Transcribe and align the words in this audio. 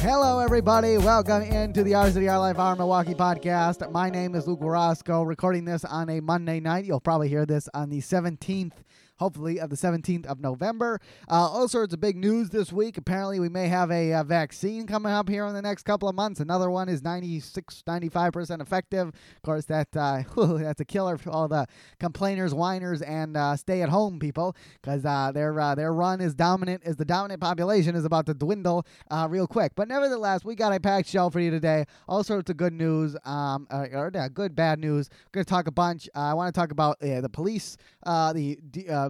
Hello, 0.00 0.38
everybody. 0.38 0.96
Welcome 0.96 1.42
into 1.42 1.82
the 1.82 1.94
Our 1.94 2.08
City, 2.12 2.28
Our 2.28 2.38
Life, 2.38 2.60
Our 2.60 2.76
Milwaukee 2.76 3.14
podcast. 3.14 3.90
My 3.90 4.08
name 4.08 4.36
is 4.36 4.46
Luke 4.46 4.60
Roscoe, 4.62 5.24
recording 5.24 5.64
this 5.64 5.84
on 5.84 6.08
a 6.08 6.20
Monday 6.20 6.60
night. 6.60 6.84
You'll 6.84 7.00
probably 7.00 7.28
hear 7.28 7.44
this 7.44 7.68
on 7.74 7.90
the 7.90 7.98
17th 7.98 8.74
hopefully 9.18 9.60
of 9.60 9.70
the 9.70 9.76
17th 9.76 10.26
of 10.26 10.40
November. 10.40 11.00
Uh, 11.28 11.34
all 11.34 11.68
sorts 11.68 11.92
of 11.92 12.00
big 12.00 12.16
news 12.16 12.50
this 12.50 12.72
week. 12.72 12.96
Apparently, 12.96 13.40
we 13.40 13.48
may 13.48 13.68
have 13.68 13.90
a, 13.90 14.12
uh, 14.12 14.24
vaccine 14.24 14.86
coming 14.86 15.12
up 15.12 15.28
here 15.28 15.46
in 15.46 15.54
the 15.54 15.62
next 15.62 15.82
couple 15.84 16.08
of 16.08 16.14
months. 16.14 16.40
Another 16.40 16.70
one 16.70 16.88
is 16.88 17.02
96, 17.02 17.82
95% 17.86 18.60
effective. 18.60 19.08
Of 19.08 19.42
course, 19.42 19.64
that 19.66 19.88
uh, 19.96 20.22
that's 20.36 20.80
a 20.80 20.84
killer 20.84 21.16
for 21.18 21.30
all 21.30 21.48
the 21.48 21.66
complainers, 21.98 22.54
whiners, 22.54 23.02
and 23.02 23.36
uh, 23.36 23.56
stay-at-home 23.56 24.18
people 24.18 24.54
because 24.80 25.04
uh, 25.04 25.32
their 25.32 25.58
uh, 25.58 25.74
their 25.74 25.92
run 25.92 26.20
is 26.20 26.34
dominant. 26.34 26.82
Is 26.84 26.96
the 26.96 27.04
dominant 27.04 27.40
population 27.40 27.96
is 27.96 28.04
about 28.04 28.26
to 28.26 28.34
dwindle 28.34 28.86
real 29.28 29.46
quick. 29.46 29.72
But 29.74 29.88
nevertheless, 29.88 30.44
we 30.44 30.54
got 30.54 30.74
a 30.74 30.80
packed 30.80 31.08
show 31.08 31.30
for 31.30 31.40
you 31.40 31.50
today. 31.50 31.86
All 32.06 32.22
sorts 32.22 32.50
of 32.50 32.56
good 32.56 32.72
news, 32.72 33.16
um, 33.24 33.66
or 33.70 34.10
good 34.32 34.54
bad 34.54 34.78
news. 34.78 35.08
We're 35.10 35.38
gonna 35.38 35.44
talk 35.44 35.66
a 35.66 35.72
bunch. 35.72 36.08
I 36.14 36.34
want 36.34 36.54
to 36.54 36.58
talk 36.58 36.70
about 36.70 37.00
the 37.00 37.28
police, 37.32 37.76
the 38.04 38.58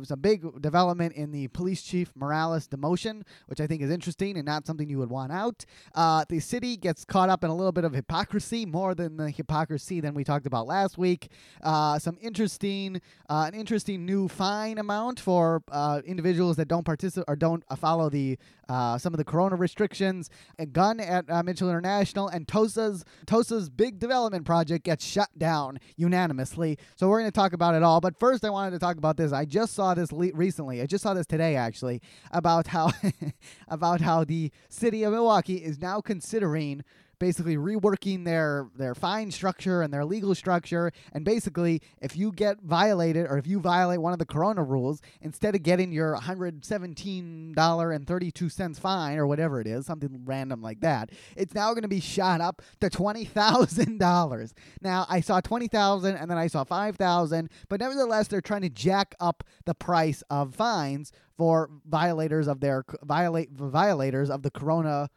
some 0.05 0.21
big 0.21 0.61
development 0.61 1.15
in 1.15 1.33
the 1.33 1.49
police 1.49 1.83
chief 1.83 2.13
Morales 2.15 2.69
demotion, 2.69 3.23
which 3.47 3.61
I 3.61 3.67
think 3.67 3.83
is 3.83 3.91
interesting 3.91 4.37
and 4.37 4.47
not 4.47 4.67
something 4.67 4.89
you 4.89 4.99
would 4.99 5.11
want 5.11 5.33
out. 5.33 5.65
Uh, 5.95 6.25
the 6.29 6.41
city 6.41 6.77
gets 6.77 7.05
caught 7.05 7.29
up 7.29 7.45
in 7.45 7.51
a 7.51 7.55
little 7.55 7.73
bit 7.73 7.85
of 7.85 7.93
hypocrisy, 7.93 8.67
more 8.67 8.95
than 8.95 9.17
the 9.17 9.31
hypocrisy 9.31 10.01
than 10.01 10.15
we 10.15 10.25
talked 10.25 10.47
about 10.47 10.67
last 10.67 10.99
week. 10.99 11.29
Uh, 11.63 11.99
some 11.99 12.19
interesting, 12.21 13.01
uh, 13.29 13.45
an 13.47 13.55
interesting 13.55 14.05
new 14.05 14.29
fine 14.29 14.79
amount 14.79 15.21
for 15.21 15.63
uh, 15.71 16.01
individuals 16.05 16.57
that 16.57 16.69
don't 16.69 16.85
participate 16.85 17.25
or 17.29 17.37
don't 17.37 17.65
uh, 17.69 17.77
follow 17.77 18.09
the 18.09 18.39
uh, 18.69 18.99
some 18.99 19.15
of 19.15 19.19
the 19.19 19.25
corona 19.25 19.57
restrictions. 19.57 20.31
A 20.59 20.67
gun 20.67 21.01
at 21.01 21.27
Mitchell 21.45 21.69
International 21.69 22.29
and 22.29 22.47
Tosa's 22.47 23.05
Tosa's 23.27 23.69
big 23.71 23.99
development 23.99 24.45
project 24.45 24.85
gets 24.85 25.05
shut 25.05 25.31
down 25.39 25.79
unanimously. 25.97 26.79
So 26.97 27.09
we're 27.09 27.21
going 27.21 27.31
to 27.31 27.35
talk 27.35 27.53
about 27.53 27.75
it 27.75 27.83
all. 27.83 28.01
But 28.01 28.19
first, 28.19 28.45
I 28.45 28.51
wanted 28.51 28.73
to 28.73 28.79
talk 28.79 28.97
about 28.97 29.17
this. 29.17 29.33
I 29.33 29.45
just 29.45 29.75
saw 29.75 29.95
this 29.95 30.13
le- 30.13 30.33
recently. 30.35 30.83
I 30.83 30.87
just 30.87 31.03
saw 31.03 31.15
this 31.15 31.27
today 31.27 31.57
actually 31.57 32.03
about 32.31 32.69
how 32.69 32.91
about 33.69 34.01
how 34.01 34.25
the 34.25 34.51
city 34.69 35.03
of 35.03 35.13
Milwaukee 35.13 35.57
is 35.57 35.79
now 35.79 36.01
considering 36.01 36.85
basically 37.19 37.57
reworking 37.57 38.25
their 38.25 38.69
their 38.77 38.95
fine 38.95 39.31
structure 39.31 39.83
and 39.83 39.93
their 39.93 40.05
legal 40.05 40.35
structure. 40.35 40.93
And 41.13 41.25
basically, 41.25 41.81
if 42.01 42.17
you 42.17 42.33
get 42.33 42.61
violated 42.63 43.27
or 43.27 43.39
if 43.39 43.47
you 43.47 43.61
violate 43.61 44.01
one 44.01 44.13
of 44.13 44.19
the 44.19 44.27
Corona 44.27 44.63
rules, 44.63 45.01
instead 45.21 45.55
of 45.55 45.63
getting 45.63 45.93
your 45.93 46.17
$117.32 46.17 48.81
fine 48.81 49.19
or 49.19 49.27
whatever 49.27 49.61
it 49.61 49.67
is, 49.67 49.85
something 49.87 50.23
random 50.25 50.63
like 50.63 50.81
that, 50.81 51.11
it's 51.37 51.55
now 51.55 51.73
going 51.73 51.83
to 51.83 51.89
be 51.89 52.01
shot 52.01 52.41
up 52.41 52.63
to 52.81 52.89
$20,000. 52.89 54.53
Now, 54.81 55.05
I 55.09 55.21
saw 55.21 55.41
20000 55.41 56.17
and 56.17 56.31
then 56.31 56.39
I 56.39 56.47
saw 56.47 56.63
5000 56.65 57.51
but 57.69 57.81
nevertheless, 57.81 58.29
they're 58.29 58.41
trying 58.41 58.63
to 58.63 58.69
jack 58.69 59.15
up 59.21 59.45
the 59.65 59.75
price 59.75 60.23
of 60.31 60.55
fines 60.55 61.13
for 61.37 61.71
violators 61.87 62.49
of 62.49 62.61
their 62.61 62.85
violate 63.03 63.51
violators 63.53 64.31
of 64.31 64.43
the 64.43 64.51
corona 64.51 65.09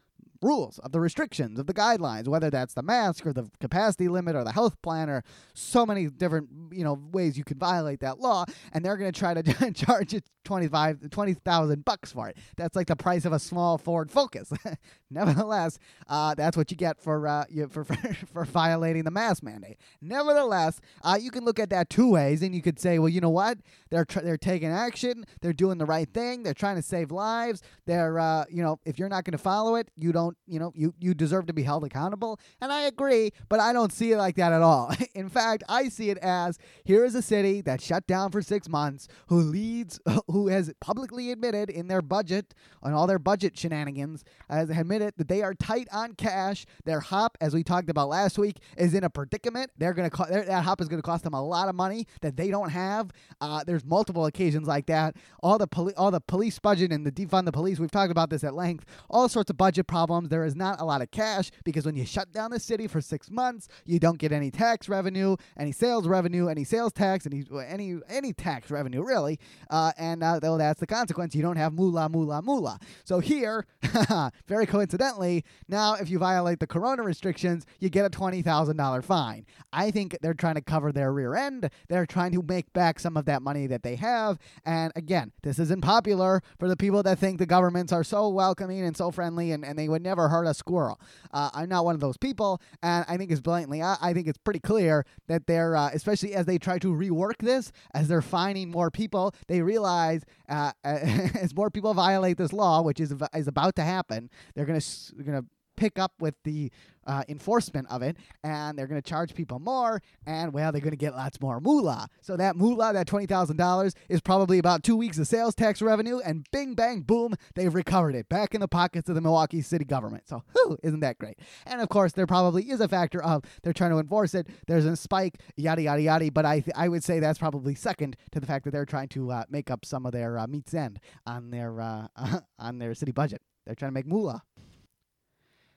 rules, 0.41 0.79
of 0.79 0.91
the 0.91 0.99
restrictions, 0.99 1.59
of 1.59 1.67
the 1.67 1.73
guidelines, 1.73 2.27
whether 2.27 2.49
that's 2.49 2.73
the 2.73 2.81
mask 2.81 3.25
or 3.25 3.33
the 3.33 3.49
capacity 3.59 4.07
limit 4.07 4.35
or 4.35 4.43
the 4.43 4.51
health 4.51 4.81
plan 4.81 5.09
or 5.09 5.23
so 5.53 5.85
many 5.85 6.07
different, 6.07 6.49
you 6.71 6.83
know, 6.83 6.99
ways 7.11 7.37
you 7.37 7.43
can 7.43 7.57
violate 7.57 7.99
that 7.99 8.19
law. 8.19 8.45
And 8.73 8.83
they're 8.83 8.97
going 8.97 9.11
to 9.11 9.17
try 9.17 9.33
to 9.33 9.71
charge 9.73 10.13
you 10.13 10.21
25, 10.43 11.09
20,000 11.09 11.85
bucks 11.85 12.11
for 12.11 12.29
it. 12.29 12.37
That's 12.57 12.75
like 12.75 12.87
the 12.87 12.95
price 12.95 13.25
of 13.25 13.33
a 13.33 13.39
small 13.39 13.77
Ford 13.77 14.11
Focus. 14.11 14.51
Nevertheless, 15.11 15.77
uh, 16.07 16.33
that's 16.35 16.57
what 16.57 16.71
you 16.71 16.77
get 16.77 16.99
for, 16.99 17.27
uh, 17.27 17.45
you, 17.49 17.67
for, 17.71 17.83
for, 17.85 18.45
violating 18.45 19.03
the 19.03 19.11
mask 19.11 19.43
mandate. 19.43 19.77
Nevertheless, 20.01 20.79
uh, 21.03 21.17
you 21.21 21.31
can 21.31 21.45
look 21.45 21.59
at 21.59 21.69
that 21.69 21.89
two 21.89 22.09
ways 22.09 22.41
and 22.41 22.55
you 22.55 22.61
could 22.61 22.79
say, 22.79 22.99
well, 22.99 23.09
you 23.09 23.21
know 23.21 23.29
what? 23.29 23.59
They're, 23.89 24.05
tr- 24.05 24.21
they're 24.21 24.37
taking 24.37 24.69
action. 24.69 25.25
They're 25.41 25.53
doing 25.53 25.77
the 25.77 25.85
right 25.85 26.11
thing. 26.11 26.43
They're 26.43 26.53
trying 26.53 26.77
to 26.77 26.81
save 26.81 27.11
lives. 27.11 27.61
They're, 27.85 28.19
uh, 28.19 28.45
you 28.49 28.63
know, 28.63 28.79
if 28.85 28.97
you're 28.97 29.09
not 29.09 29.25
going 29.25 29.33
to 29.33 29.37
follow 29.37 29.75
it, 29.75 29.89
you 29.97 30.11
don't 30.11 30.30
don't, 30.31 30.53
you 30.53 30.59
know, 30.59 30.71
you, 30.75 30.93
you 30.99 31.13
deserve 31.13 31.47
to 31.47 31.53
be 31.53 31.63
held 31.63 31.83
accountable. 31.83 32.39
And 32.61 32.71
I 32.71 32.81
agree, 32.81 33.31
but 33.49 33.59
I 33.59 33.73
don't 33.73 33.91
see 33.91 34.11
it 34.11 34.17
like 34.17 34.35
that 34.35 34.53
at 34.53 34.61
all. 34.61 34.93
in 35.15 35.29
fact, 35.29 35.63
I 35.69 35.89
see 35.89 36.09
it 36.09 36.17
as 36.19 36.57
here 36.83 37.05
is 37.05 37.15
a 37.15 37.21
city 37.21 37.61
that 37.61 37.81
shut 37.81 38.07
down 38.07 38.31
for 38.31 38.41
six 38.41 38.69
months, 38.69 39.07
who 39.27 39.39
leads, 39.39 39.99
who 40.27 40.47
has 40.47 40.71
publicly 40.79 41.31
admitted 41.31 41.69
in 41.69 41.87
their 41.87 42.01
budget, 42.01 42.53
on 42.81 42.93
all 42.93 43.07
their 43.07 43.19
budget 43.19 43.57
shenanigans, 43.57 44.23
has 44.49 44.69
admitted 44.69 45.13
that 45.17 45.27
they 45.27 45.41
are 45.41 45.53
tight 45.53 45.87
on 45.91 46.13
cash. 46.13 46.65
Their 46.85 46.99
hop, 46.99 47.37
as 47.41 47.53
we 47.53 47.63
talked 47.63 47.89
about 47.89 48.09
last 48.09 48.37
week, 48.37 48.57
is 48.77 48.93
in 48.93 49.03
a 49.03 49.09
predicament. 49.09 49.71
They're 49.77 49.93
going 49.93 50.09
to 50.09 50.43
that 50.47 50.63
hop 50.63 50.81
is 50.81 50.87
going 50.87 51.01
to 51.01 51.05
cost 51.05 51.23
them 51.23 51.33
a 51.33 51.43
lot 51.43 51.69
of 51.69 51.75
money 51.75 52.07
that 52.21 52.37
they 52.37 52.49
don't 52.49 52.69
have. 52.69 53.11
Uh, 53.39 53.63
there's 53.63 53.83
multiple 53.83 54.25
occasions 54.25 54.67
like 54.67 54.85
that. 54.87 55.15
All 55.41 55.57
the 55.57 55.67
poli- 55.67 55.95
all 55.95 56.11
the 56.11 56.21
police 56.21 56.59
budget 56.59 56.91
and 56.91 57.05
the 57.05 57.11
defund 57.11 57.45
the 57.45 57.51
police. 57.51 57.79
We've 57.79 57.91
talked 57.91 58.11
about 58.11 58.29
this 58.29 58.43
at 58.43 58.53
length. 58.53 58.85
All 59.09 59.27
sorts 59.29 59.49
of 59.49 59.57
budget 59.57 59.87
problems 59.87 60.20
problems. 60.21 60.29
There 60.29 60.45
is 60.45 60.55
not 60.55 60.79
a 60.79 60.85
lot 60.85 61.01
of 61.01 61.11
cash 61.11 61.51
because 61.63 61.85
when 61.85 61.95
you 61.95 62.05
shut 62.05 62.31
down 62.31 62.51
the 62.51 62.59
city 62.59 62.87
for 62.87 63.01
six 63.01 63.29
months, 63.29 63.67
you 63.85 63.99
don't 63.99 64.17
get 64.17 64.31
any 64.31 64.51
tax 64.51 64.87
revenue, 64.89 65.35
any 65.57 65.71
sales 65.71 66.07
revenue, 66.07 66.47
any 66.47 66.63
sales 66.63 66.93
tax, 66.93 67.25
any 67.25 67.43
any 67.65 67.99
any 68.09 68.33
tax 68.33 68.71
revenue 68.71 69.03
really. 69.03 69.39
Uh, 69.69 69.91
and 69.97 70.23
uh, 70.23 70.39
though 70.39 70.57
that's 70.57 70.79
the 70.79 70.87
consequence, 70.87 71.35
you 71.35 71.41
don't 71.41 71.57
have 71.57 71.73
moolah, 71.73 72.09
moolah, 72.09 72.41
moolah. 72.41 72.79
So 73.03 73.19
here, 73.19 73.65
very 74.47 74.65
coincidentally, 74.65 75.43
now 75.67 75.95
if 75.95 76.09
you 76.09 76.19
violate 76.19 76.59
the 76.59 76.67
corona 76.67 77.03
restrictions, 77.03 77.65
you 77.79 77.89
get 77.89 78.05
a 78.05 78.09
twenty 78.09 78.41
thousand 78.41 78.77
dollar 78.77 79.01
fine. 79.01 79.45
I 79.73 79.91
think 79.91 80.17
they're 80.21 80.33
trying 80.33 80.55
to 80.55 80.61
cover 80.61 80.91
their 80.91 81.13
rear 81.13 81.35
end. 81.35 81.69
They're 81.87 82.05
trying 82.05 82.31
to 82.33 82.41
make 82.41 82.71
back 82.73 82.99
some 82.99 83.17
of 83.17 83.25
that 83.25 83.41
money 83.41 83.67
that 83.67 83.83
they 83.83 83.95
have. 83.95 84.37
And 84.65 84.91
again, 84.95 85.31
this 85.43 85.59
isn't 85.59 85.81
popular 85.81 86.41
for 86.59 86.67
the 86.67 86.75
people 86.75 87.03
that 87.03 87.19
think 87.19 87.39
the 87.39 87.45
governments 87.45 87.93
are 87.93 88.03
so 88.03 88.29
welcoming 88.29 88.81
and 88.81 88.95
so 88.95 89.11
friendly 89.11 89.51
and, 89.51 89.63
and 89.63 89.77
they 89.79 89.87
would 89.87 90.01
never 90.01 90.10
never 90.11 90.27
hurt 90.27 90.45
a 90.45 90.53
squirrel. 90.53 90.99
Uh, 91.31 91.49
I'm 91.53 91.69
not 91.69 91.85
one 91.85 91.95
of 91.95 92.01
those 92.01 92.17
people, 92.17 92.61
and 92.83 93.05
I 93.07 93.15
think 93.15 93.31
it's 93.31 93.39
blatantly, 93.39 93.81
I, 93.81 93.95
I 94.01 94.13
think 94.13 94.27
it's 94.27 94.37
pretty 94.37 94.59
clear 94.59 95.05
that 95.27 95.47
they're, 95.47 95.75
uh, 95.75 95.89
especially 95.93 96.33
as 96.33 96.45
they 96.45 96.57
try 96.57 96.77
to 96.79 96.93
rework 96.93 97.37
this, 97.39 97.71
as 97.93 98.09
they're 98.09 98.21
finding 98.21 98.69
more 98.69 98.91
people, 98.91 99.33
they 99.47 99.61
realize 99.61 100.23
uh, 100.49 100.73
as 100.83 101.55
more 101.55 101.69
people 101.69 101.93
violate 101.93 102.37
this 102.37 102.51
law, 102.51 102.81
which 102.81 102.99
is 102.99 103.13
is 103.33 103.47
about 103.47 103.75
to 103.77 103.83
happen, 103.83 104.29
they're 104.53 104.65
gonna 104.65 104.81
gonna 105.25 105.45
pick 105.81 105.97
up 105.97 106.13
with 106.19 106.35
the 106.43 106.71
uh, 107.07 107.23
enforcement 107.27 107.87
of 107.89 108.03
it, 108.03 108.15
and 108.43 108.77
they're 108.77 108.85
going 108.85 109.01
to 109.01 109.09
charge 109.09 109.33
people 109.33 109.57
more, 109.57 109.99
and 110.27 110.53
well, 110.53 110.71
they're 110.71 110.79
going 110.79 110.91
to 110.91 110.97
get 110.97 111.15
lots 111.15 111.41
more 111.41 111.59
moolah. 111.59 112.07
So 112.21 112.37
that 112.37 112.55
moolah, 112.55 112.93
that 112.93 113.07
twenty 113.07 113.25
thousand 113.25 113.57
dollars, 113.57 113.95
is 114.07 114.21
probably 114.21 114.59
about 114.59 114.83
two 114.83 114.95
weeks 114.95 115.17
of 115.17 115.27
sales 115.27 115.55
tax 115.55 115.81
revenue, 115.81 116.19
and 116.19 116.45
bing 116.51 116.75
bang 116.75 117.01
boom, 117.01 117.33
they've 117.55 117.73
recovered 117.73 118.13
it 118.13 118.29
back 118.29 118.53
in 118.53 118.61
the 118.61 118.67
pockets 118.67 119.09
of 119.09 119.15
the 119.15 119.21
Milwaukee 119.21 119.63
City 119.63 119.83
government. 119.83 120.29
So, 120.29 120.43
whew, 120.53 120.77
isn't 120.83 120.99
that 120.99 121.17
great? 121.17 121.39
And 121.65 121.81
of 121.81 121.89
course, 121.89 122.11
there 122.11 122.27
probably 122.27 122.69
is 122.69 122.79
a 122.79 122.87
factor 122.87 123.23
of 123.23 123.43
they're 123.63 123.73
trying 123.73 123.91
to 123.91 123.97
enforce 123.97 124.35
it. 124.35 124.47
There's 124.67 124.85
a 124.85 124.95
spike, 124.95 125.39
yada 125.57 125.81
yada 125.81 126.01
yada. 126.03 126.31
But 126.31 126.45
I 126.45 126.59
th- 126.59 126.75
I 126.75 126.87
would 126.87 127.03
say 127.03 127.19
that's 127.19 127.39
probably 127.39 127.73
second 127.73 128.15
to 128.31 128.39
the 128.39 128.45
fact 128.45 128.65
that 128.65 128.71
they're 128.71 128.85
trying 128.85 129.07
to 129.09 129.31
uh, 129.31 129.43
make 129.49 129.71
up 129.71 129.85
some 129.85 130.05
of 130.05 130.11
their 130.11 130.37
uh, 130.37 130.45
meat's 130.45 130.75
end 130.75 130.99
on 131.25 131.49
their 131.49 131.81
uh, 131.81 132.07
on 132.59 132.77
their 132.77 132.93
city 132.93 133.11
budget. 133.11 133.41
They're 133.65 133.75
trying 133.75 133.89
to 133.91 133.93
make 133.93 134.07
moolah. 134.07 134.43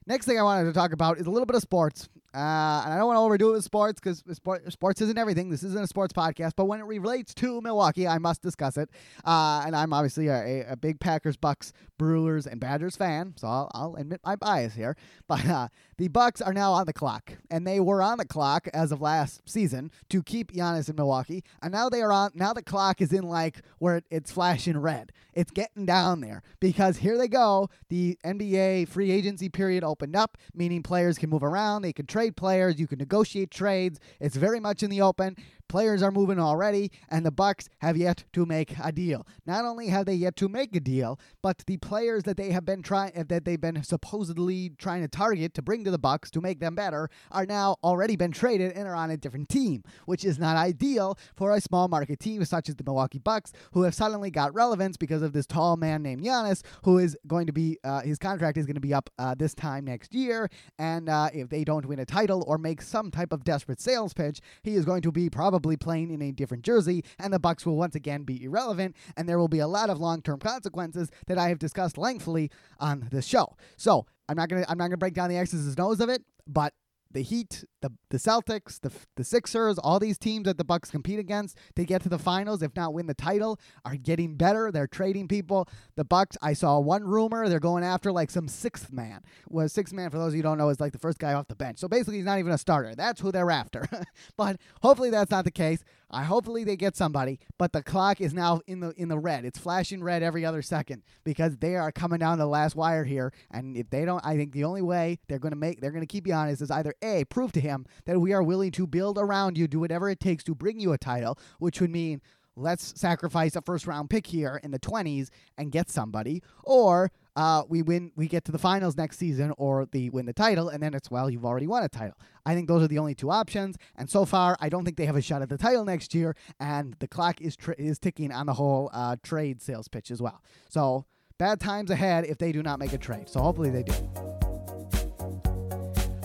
Next 0.06 0.26
thing 0.26 0.38
I 0.38 0.42
wanted 0.42 0.64
to 0.64 0.72
talk 0.72 0.92
about 0.92 1.18
is 1.18 1.26
a 1.26 1.30
little 1.30 1.46
bit 1.46 1.56
of 1.56 1.62
sports. 1.62 2.08
Uh, 2.34 2.82
and 2.84 2.92
I 2.92 2.96
don't 2.96 3.06
want 3.06 3.16
to 3.16 3.20
overdo 3.20 3.50
it 3.50 3.52
with 3.52 3.64
sports 3.64 4.00
because 4.00 4.24
sport, 4.36 4.70
sports 4.72 5.00
isn't 5.00 5.16
everything. 5.16 5.50
This 5.50 5.62
isn't 5.62 5.80
a 5.80 5.86
sports 5.86 6.12
podcast, 6.12 6.54
but 6.56 6.64
when 6.64 6.80
it 6.80 6.84
relates 6.84 7.32
to 7.34 7.60
Milwaukee, 7.60 8.08
I 8.08 8.18
must 8.18 8.42
discuss 8.42 8.76
it. 8.76 8.90
Uh, 9.24 9.62
and 9.64 9.76
I'm 9.76 9.92
obviously 9.92 10.26
a, 10.26 10.66
a, 10.68 10.76
big 10.76 10.98
Packers, 10.98 11.36
Bucks, 11.36 11.72
Brewers, 11.96 12.48
and 12.48 12.58
Badgers 12.58 12.96
fan, 12.96 13.34
so 13.36 13.46
I'll, 13.46 13.70
I'll 13.72 13.94
admit 13.94 14.20
my 14.24 14.34
bias 14.36 14.74
here. 14.74 14.96
But 15.26 15.46
uh, 15.46 15.68
the 15.96 16.08
Bucks 16.08 16.40
are 16.40 16.52
now 16.52 16.72
on 16.72 16.86
the 16.86 16.92
clock, 16.92 17.38
and 17.50 17.66
they 17.66 17.80
were 17.80 18.02
on 18.02 18.18
the 18.18 18.24
clock 18.24 18.68
as 18.74 18.92
of 18.92 19.00
last 19.00 19.40
season 19.48 19.90
to 20.10 20.22
keep 20.22 20.52
Giannis 20.52 20.88
in 20.90 20.96
Milwaukee, 20.96 21.44
and 21.62 21.72
now 21.72 21.88
they 21.88 22.02
are 22.02 22.12
on. 22.12 22.32
Now 22.34 22.52
the 22.52 22.62
clock 22.62 23.00
is 23.00 23.12
in 23.12 23.24
like 23.24 23.62
where 23.78 23.96
it, 23.96 24.04
it's 24.10 24.32
flashing 24.32 24.78
red. 24.78 25.12
It's 25.32 25.50
getting 25.50 25.86
down 25.86 26.20
there 26.20 26.42
because 26.60 26.98
here 26.98 27.18
they 27.18 27.28
go. 27.28 27.68
The 27.88 28.18
NBA 28.24 28.88
free 28.88 29.10
agency 29.10 29.48
period 29.48 29.82
opened 29.82 30.14
up, 30.14 30.36
meaning 30.54 30.82
players 30.82 31.18
can 31.18 31.30
move 31.30 31.42
around, 31.42 31.82
they 31.82 31.92
can 31.92 32.06
trade 32.06 32.24
trade 32.24 32.36
players. 32.36 32.80
You 32.80 32.86
can 32.86 32.98
negotiate 32.98 33.50
trades. 33.50 34.00
It's 34.20 34.36
very 34.36 34.60
much 34.60 34.82
in 34.82 34.90
the 34.90 35.02
open. 35.02 35.36
Players 35.74 36.04
are 36.04 36.12
moving 36.12 36.38
already, 36.38 36.88
and 37.08 37.26
the 37.26 37.32
Bucks 37.32 37.68
have 37.78 37.96
yet 37.96 38.22
to 38.32 38.46
make 38.46 38.74
a 38.80 38.92
deal. 38.92 39.26
Not 39.44 39.64
only 39.64 39.88
have 39.88 40.06
they 40.06 40.14
yet 40.14 40.36
to 40.36 40.48
make 40.48 40.76
a 40.76 40.78
deal, 40.78 41.18
but 41.42 41.64
the 41.66 41.78
players 41.78 42.22
that 42.22 42.36
they 42.36 42.52
have 42.52 42.64
been 42.64 42.80
trying 42.80 43.10
that 43.26 43.44
they've 43.44 43.60
been 43.60 43.82
supposedly 43.82 44.70
trying 44.78 45.02
to 45.02 45.08
target 45.08 45.52
to 45.54 45.62
bring 45.62 45.82
to 45.82 45.90
the 45.90 45.98
Bucks 45.98 46.30
to 46.30 46.40
make 46.40 46.60
them 46.60 46.76
better 46.76 47.10
are 47.32 47.44
now 47.44 47.74
already 47.82 48.14
been 48.14 48.30
traded 48.30 48.70
and 48.70 48.86
are 48.86 48.94
on 48.94 49.10
a 49.10 49.16
different 49.16 49.48
team, 49.48 49.82
which 50.06 50.24
is 50.24 50.38
not 50.38 50.56
ideal 50.56 51.18
for 51.34 51.52
a 51.52 51.60
small 51.60 51.88
market 51.88 52.20
team 52.20 52.44
such 52.44 52.68
as 52.68 52.76
the 52.76 52.84
Milwaukee 52.84 53.18
Bucks, 53.18 53.52
who 53.72 53.82
have 53.82 53.96
suddenly 53.96 54.30
got 54.30 54.54
relevance 54.54 54.96
because 54.96 55.22
of 55.22 55.32
this 55.32 55.44
tall 55.44 55.76
man 55.76 56.04
named 56.04 56.22
Giannis, 56.22 56.62
who 56.84 56.98
is 56.98 57.16
going 57.26 57.48
to 57.48 57.52
be 57.52 57.78
uh, 57.82 58.02
his 58.02 58.20
contract 58.20 58.58
is 58.58 58.64
going 58.64 58.76
to 58.76 58.80
be 58.80 58.94
up 58.94 59.10
uh, 59.18 59.34
this 59.36 59.56
time 59.56 59.86
next 59.86 60.14
year, 60.14 60.48
and 60.78 61.08
uh, 61.08 61.30
if 61.34 61.48
they 61.48 61.64
don't 61.64 61.84
win 61.86 61.98
a 61.98 62.06
title 62.06 62.44
or 62.46 62.58
make 62.58 62.80
some 62.80 63.10
type 63.10 63.32
of 63.32 63.42
desperate 63.42 63.80
sales 63.80 64.14
pitch, 64.14 64.40
he 64.62 64.76
is 64.76 64.84
going 64.84 65.02
to 65.02 65.10
be 65.10 65.28
probably 65.28 65.63
playing 65.76 66.10
in 66.10 66.22
a 66.22 66.32
different 66.32 66.64
jersey, 66.64 67.04
and 67.18 67.32
the 67.32 67.38
Bucks 67.38 67.64
will 67.64 67.76
once 67.76 67.94
again 67.94 68.24
be 68.24 68.44
irrelevant, 68.44 68.94
and 69.16 69.28
there 69.28 69.38
will 69.38 69.48
be 69.48 69.58
a 69.58 69.66
lot 69.66 69.90
of 69.90 69.98
long-term 69.98 70.38
consequences 70.38 71.10
that 71.26 71.38
I 71.38 71.48
have 71.48 71.58
discussed 71.58 71.98
lengthily 71.98 72.50
on 72.78 73.08
this 73.10 73.26
show. 73.26 73.56
So 73.76 74.06
I'm 74.28 74.36
not 74.36 74.48
gonna 74.48 74.64
I'm 74.68 74.78
not 74.78 74.88
gonna 74.88 74.96
break 74.98 75.14
down 75.14 75.30
the 75.30 75.36
X's 75.36 75.66
and 75.66 75.80
O's 75.80 76.00
of 76.00 76.08
it, 76.08 76.22
but 76.46 76.72
the 77.14 77.22
Heat, 77.22 77.64
the 77.80 77.90
the 78.10 78.18
Celtics, 78.18 78.80
the 78.80 78.92
the 79.16 79.24
Sixers, 79.24 79.78
all 79.78 79.98
these 79.98 80.18
teams 80.18 80.44
that 80.44 80.58
the 80.58 80.64
Bucks 80.64 80.90
compete 80.90 81.18
against 81.18 81.56
to 81.76 81.84
get 81.84 82.02
to 82.02 82.08
the 82.08 82.18
finals, 82.18 82.60
if 82.60 82.74
not 82.76 82.92
win 82.92 83.06
the 83.06 83.14
title, 83.14 83.58
are 83.84 83.96
getting 83.96 84.36
better. 84.36 84.70
They're 84.70 84.88
trading 84.88 85.28
people. 85.28 85.68
The 85.96 86.04
Bucks, 86.04 86.36
I 86.42 86.52
saw 86.52 86.78
one 86.80 87.04
rumor 87.04 87.48
they're 87.48 87.60
going 87.60 87.84
after 87.84 88.12
like 88.12 88.30
some 88.30 88.48
sixth 88.48 88.92
man. 88.92 89.22
Was 89.48 89.72
sixth 89.72 89.94
man 89.94 90.10
for 90.10 90.18
those 90.18 90.28
of 90.28 90.34
you 90.34 90.38
who 90.38 90.48
don't 90.48 90.58
know 90.58 90.68
is 90.68 90.80
like 90.80 90.92
the 90.92 90.98
first 90.98 91.18
guy 91.18 91.32
off 91.32 91.46
the 91.46 91.54
bench. 91.54 91.78
So 91.78 91.88
basically, 91.88 92.16
he's 92.16 92.26
not 92.26 92.40
even 92.40 92.52
a 92.52 92.58
starter. 92.58 92.94
That's 92.94 93.20
who 93.20 93.30
they're 93.32 93.50
after. 93.50 93.88
but 94.36 94.56
hopefully 94.82 95.10
that's 95.10 95.30
not 95.30 95.44
the 95.44 95.50
case. 95.52 95.84
I 96.14 96.22
hopefully 96.22 96.62
they 96.64 96.76
get 96.76 96.96
somebody, 96.96 97.40
but 97.58 97.72
the 97.72 97.82
clock 97.82 98.20
is 98.20 98.32
now 98.32 98.60
in 98.66 98.80
the 98.80 98.90
in 98.96 99.08
the 99.08 99.18
red. 99.18 99.44
It's 99.44 99.58
flashing 99.58 100.02
red 100.02 100.22
every 100.22 100.44
other 100.44 100.62
second 100.62 101.02
because 101.24 101.56
they 101.56 101.74
are 101.76 101.90
coming 101.90 102.20
down 102.20 102.38
the 102.38 102.46
last 102.46 102.76
wire 102.76 103.04
here. 103.04 103.32
And 103.50 103.76
if 103.76 103.90
they 103.90 104.04
don't, 104.04 104.24
I 104.24 104.36
think 104.36 104.52
the 104.52 104.64
only 104.64 104.82
way 104.82 105.18
they're 105.28 105.40
going 105.40 105.52
to 105.52 105.58
make 105.58 105.80
they're 105.80 105.90
going 105.90 106.02
to 106.02 106.06
keep 106.06 106.26
Giannis 106.26 106.62
is 106.62 106.70
either 106.70 106.94
a 107.02 107.24
prove 107.24 107.52
to 107.52 107.60
him 107.60 107.84
that 108.04 108.20
we 108.20 108.32
are 108.32 108.42
willing 108.42 108.70
to 108.72 108.86
build 108.86 109.18
around 109.18 109.58
you, 109.58 109.66
do 109.66 109.80
whatever 109.80 110.08
it 110.08 110.20
takes 110.20 110.44
to 110.44 110.54
bring 110.54 110.78
you 110.78 110.92
a 110.92 110.98
title, 110.98 111.38
which 111.58 111.80
would 111.80 111.90
mean 111.90 112.20
let's 112.56 112.98
sacrifice 112.98 113.56
a 113.56 113.60
first 113.60 113.86
round 113.86 114.08
pick 114.08 114.28
here 114.28 114.60
in 114.62 114.70
the 114.70 114.78
20s 114.78 115.30
and 115.58 115.72
get 115.72 115.90
somebody, 115.90 116.42
or 116.62 117.10
uh, 117.36 117.62
we 117.68 117.82
win, 117.82 118.12
we 118.16 118.28
get 118.28 118.44
to 118.44 118.52
the 118.52 118.58
finals 118.58 118.96
next 118.96 119.18
season, 119.18 119.52
or 119.58 119.86
the 119.90 120.10
win 120.10 120.26
the 120.26 120.32
title, 120.32 120.68
and 120.68 120.82
then 120.82 120.94
it's 120.94 121.10
well, 121.10 121.28
you've 121.28 121.44
already 121.44 121.66
won 121.66 121.82
a 121.82 121.88
title. 121.88 122.16
I 122.46 122.54
think 122.54 122.68
those 122.68 122.82
are 122.82 122.88
the 122.88 122.98
only 122.98 123.14
two 123.14 123.30
options, 123.30 123.76
and 123.96 124.08
so 124.08 124.24
far, 124.24 124.56
I 124.60 124.68
don't 124.68 124.84
think 124.84 124.96
they 124.96 125.06
have 125.06 125.16
a 125.16 125.22
shot 125.22 125.42
at 125.42 125.48
the 125.48 125.58
title 125.58 125.84
next 125.84 126.14
year, 126.14 126.36
and 126.60 126.94
the 127.00 127.08
clock 127.08 127.40
is 127.40 127.56
tr- 127.56 127.72
is 127.72 127.98
ticking 127.98 128.30
on 128.30 128.46
the 128.46 128.54
whole 128.54 128.90
uh, 128.92 129.16
trade 129.22 129.60
sales 129.60 129.88
pitch 129.88 130.10
as 130.10 130.22
well. 130.22 130.42
So 130.68 131.06
bad 131.38 131.60
times 131.60 131.90
ahead 131.90 132.24
if 132.24 132.38
they 132.38 132.52
do 132.52 132.62
not 132.62 132.78
make 132.78 132.92
a 132.92 132.98
trade. 132.98 133.28
So 133.28 133.40
hopefully 133.40 133.70
they 133.70 133.82
do. 133.82 133.94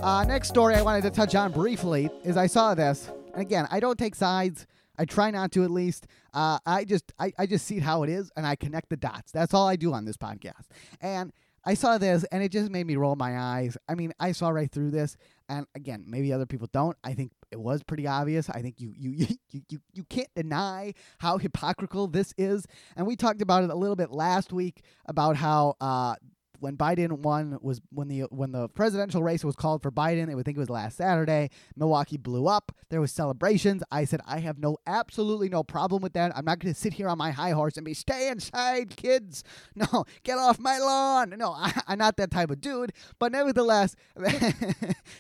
Uh, 0.01 0.23
next 0.25 0.47
story 0.47 0.75
I 0.75 0.81
wanted 0.81 1.01
to 1.01 1.09
touch 1.09 1.35
on 1.35 1.51
briefly 1.51 2.09
is 2.23 2.38
I 2.38 2.47
saw 2.47 2.73
this, 2.75 3.09
and 3.33 3.41
again, 3.41 3.67
I 3.71 3.79
don't 3.79 3.97
take 3.97 4.15
sides. 4.15 4.67
I 5.00 5.06
try 5.06 5.31
not 5.31 5.51
to 5.54 5.63
at 5.63 5.72
least. 5.72 6.06
Uh, 6.34 6.60
I 6.66 6.84
just 6.84 7.13
I, 7.18 7.31
I 7.40 7.46
just 7.46 7.66
see 7.66 7.80
how 7.80 8.04
it 8.04 8.10
is 8.10 8.31
and 8.36 8.46
I 8.46 8.56
connect 8.56 8.90
the 8.90 8.98
dots. 8.98 9.31
That's 9.31 9.54
all 9.54 9.68
I 9.68 9.78
do 9.78 9.94
on 9.94 10.06
this 10.06 10.18
podcast. 10.18 10.68
And 11.01 11.31
I 11.66 11.74
saw 11.74 11.98
this 11.98 12.24
and 12.25 12.44
it 12.44 12.51
just 12.51 12.69
made 12.69 12.86
me 12.86 12.96
roll 12.96 13.16
my 13.16 13.38
eyes. 13.38 13.78
I 13.88 13.96
mean, 13.96 14.13
I 14.19 14.34
saw 14.34 14.50
right 14.50 14.72
through 14.72 14.92
this. 14.92 15.18
And 15.48 15.66
again, 15.75 16.04
maybe 16.07 16.31
other 16.34 16.46
people 16.46 16.68
don't. 16.72 16.98
I 17.04 17.13
think 17.13 17.31
it 17.51 17.60
was 17.60 17.81
pretty 17.84 18.07
obvious. 18.07 18.50
I 18.50 18.62
think 18.62 18.80
you 18.80 18.94
you 18.96 19.12
you 19.51 19.62
you, 19.69 19.80
you 19.94 20.04
can't 20.04 20.34
deny 20.36 20.94
how 21.19 21.38
hypocritical 21.38 22.07
this 22.07 22.34
is. 22.38 22.66
And 22.96 23.07
we 23.07 23.16
talked 23.16 23.42
about 23.42 23.63
it 23.63 23.69
a 23.69 23.75
little 23.75 23.96
bit 23.96 24.12
last 24.12 24.51
week 24.51 24.84
about 25.06 25.38
how 25.38 25.75
uh, 25.81 26.16
when 26.59 26.77
Biden 26.77 27.19
won 27.19 27.57
was 27.61 27.81
when 27.91 28.07
the 28.07 28.21
when 28.29 28.51
the 28.51 28.69
presidential 28.69 29.23
race 29.23 29.44
was 29.44 29.56
called 29.56 29.81
for 29.81 29.91
Biden. 29.91 30.29
I 30.29 30.35
would 30.35 30.45
think 30.45 30.57
it 30.57 30.59
was 30.59 30.69
last 30.69 30.97
Saturday. 30.97 31.50
Milwaukee 31.75 32.17
blew 32.17 32.47
up. 32.47 32.71
There 32.89 33.01
was 33.01 33.11
celebrations. 33.11 33.83
I 33.91 34.06
said 34.06 34.21
I 34.25 34.39
have 34.39 34.59
no 34.59 34.77
absolutely 34.85 35.50
no 35.50 35.63
problem 35.63 36.01
with 36.01 36.13
that. 36.13 36.31
I'm 36.35 36.45
not 36.45 36.59
going 36.59 36.73
to 36.73 36.79
sit 36.79 36.94
here 36.94 37.07
on 37.07 37.17
my 37.17 37.31
high 37.31 37.51
horse 37.51 37.77
and 37.77 37.85
be 37.85 37.94
stay 37.94 38.29
inside, 38.29 38.95
kids. 38.95 39.44
No, 39.75 40.03
get 40.23 40.38
off 40.38 40.59
my 40.59 40.77
lawn. 40.77 41.33
No, 41.38 41.51
I, 41.57 41.71
am 41.88 42.00
not 42.00 42.17
that 42.17 42.31
type 42.31 42.51
of 42.51 42.59
dude. 42.59 42.91
But 43.17 43.31
nevertheless, 43.31 43.95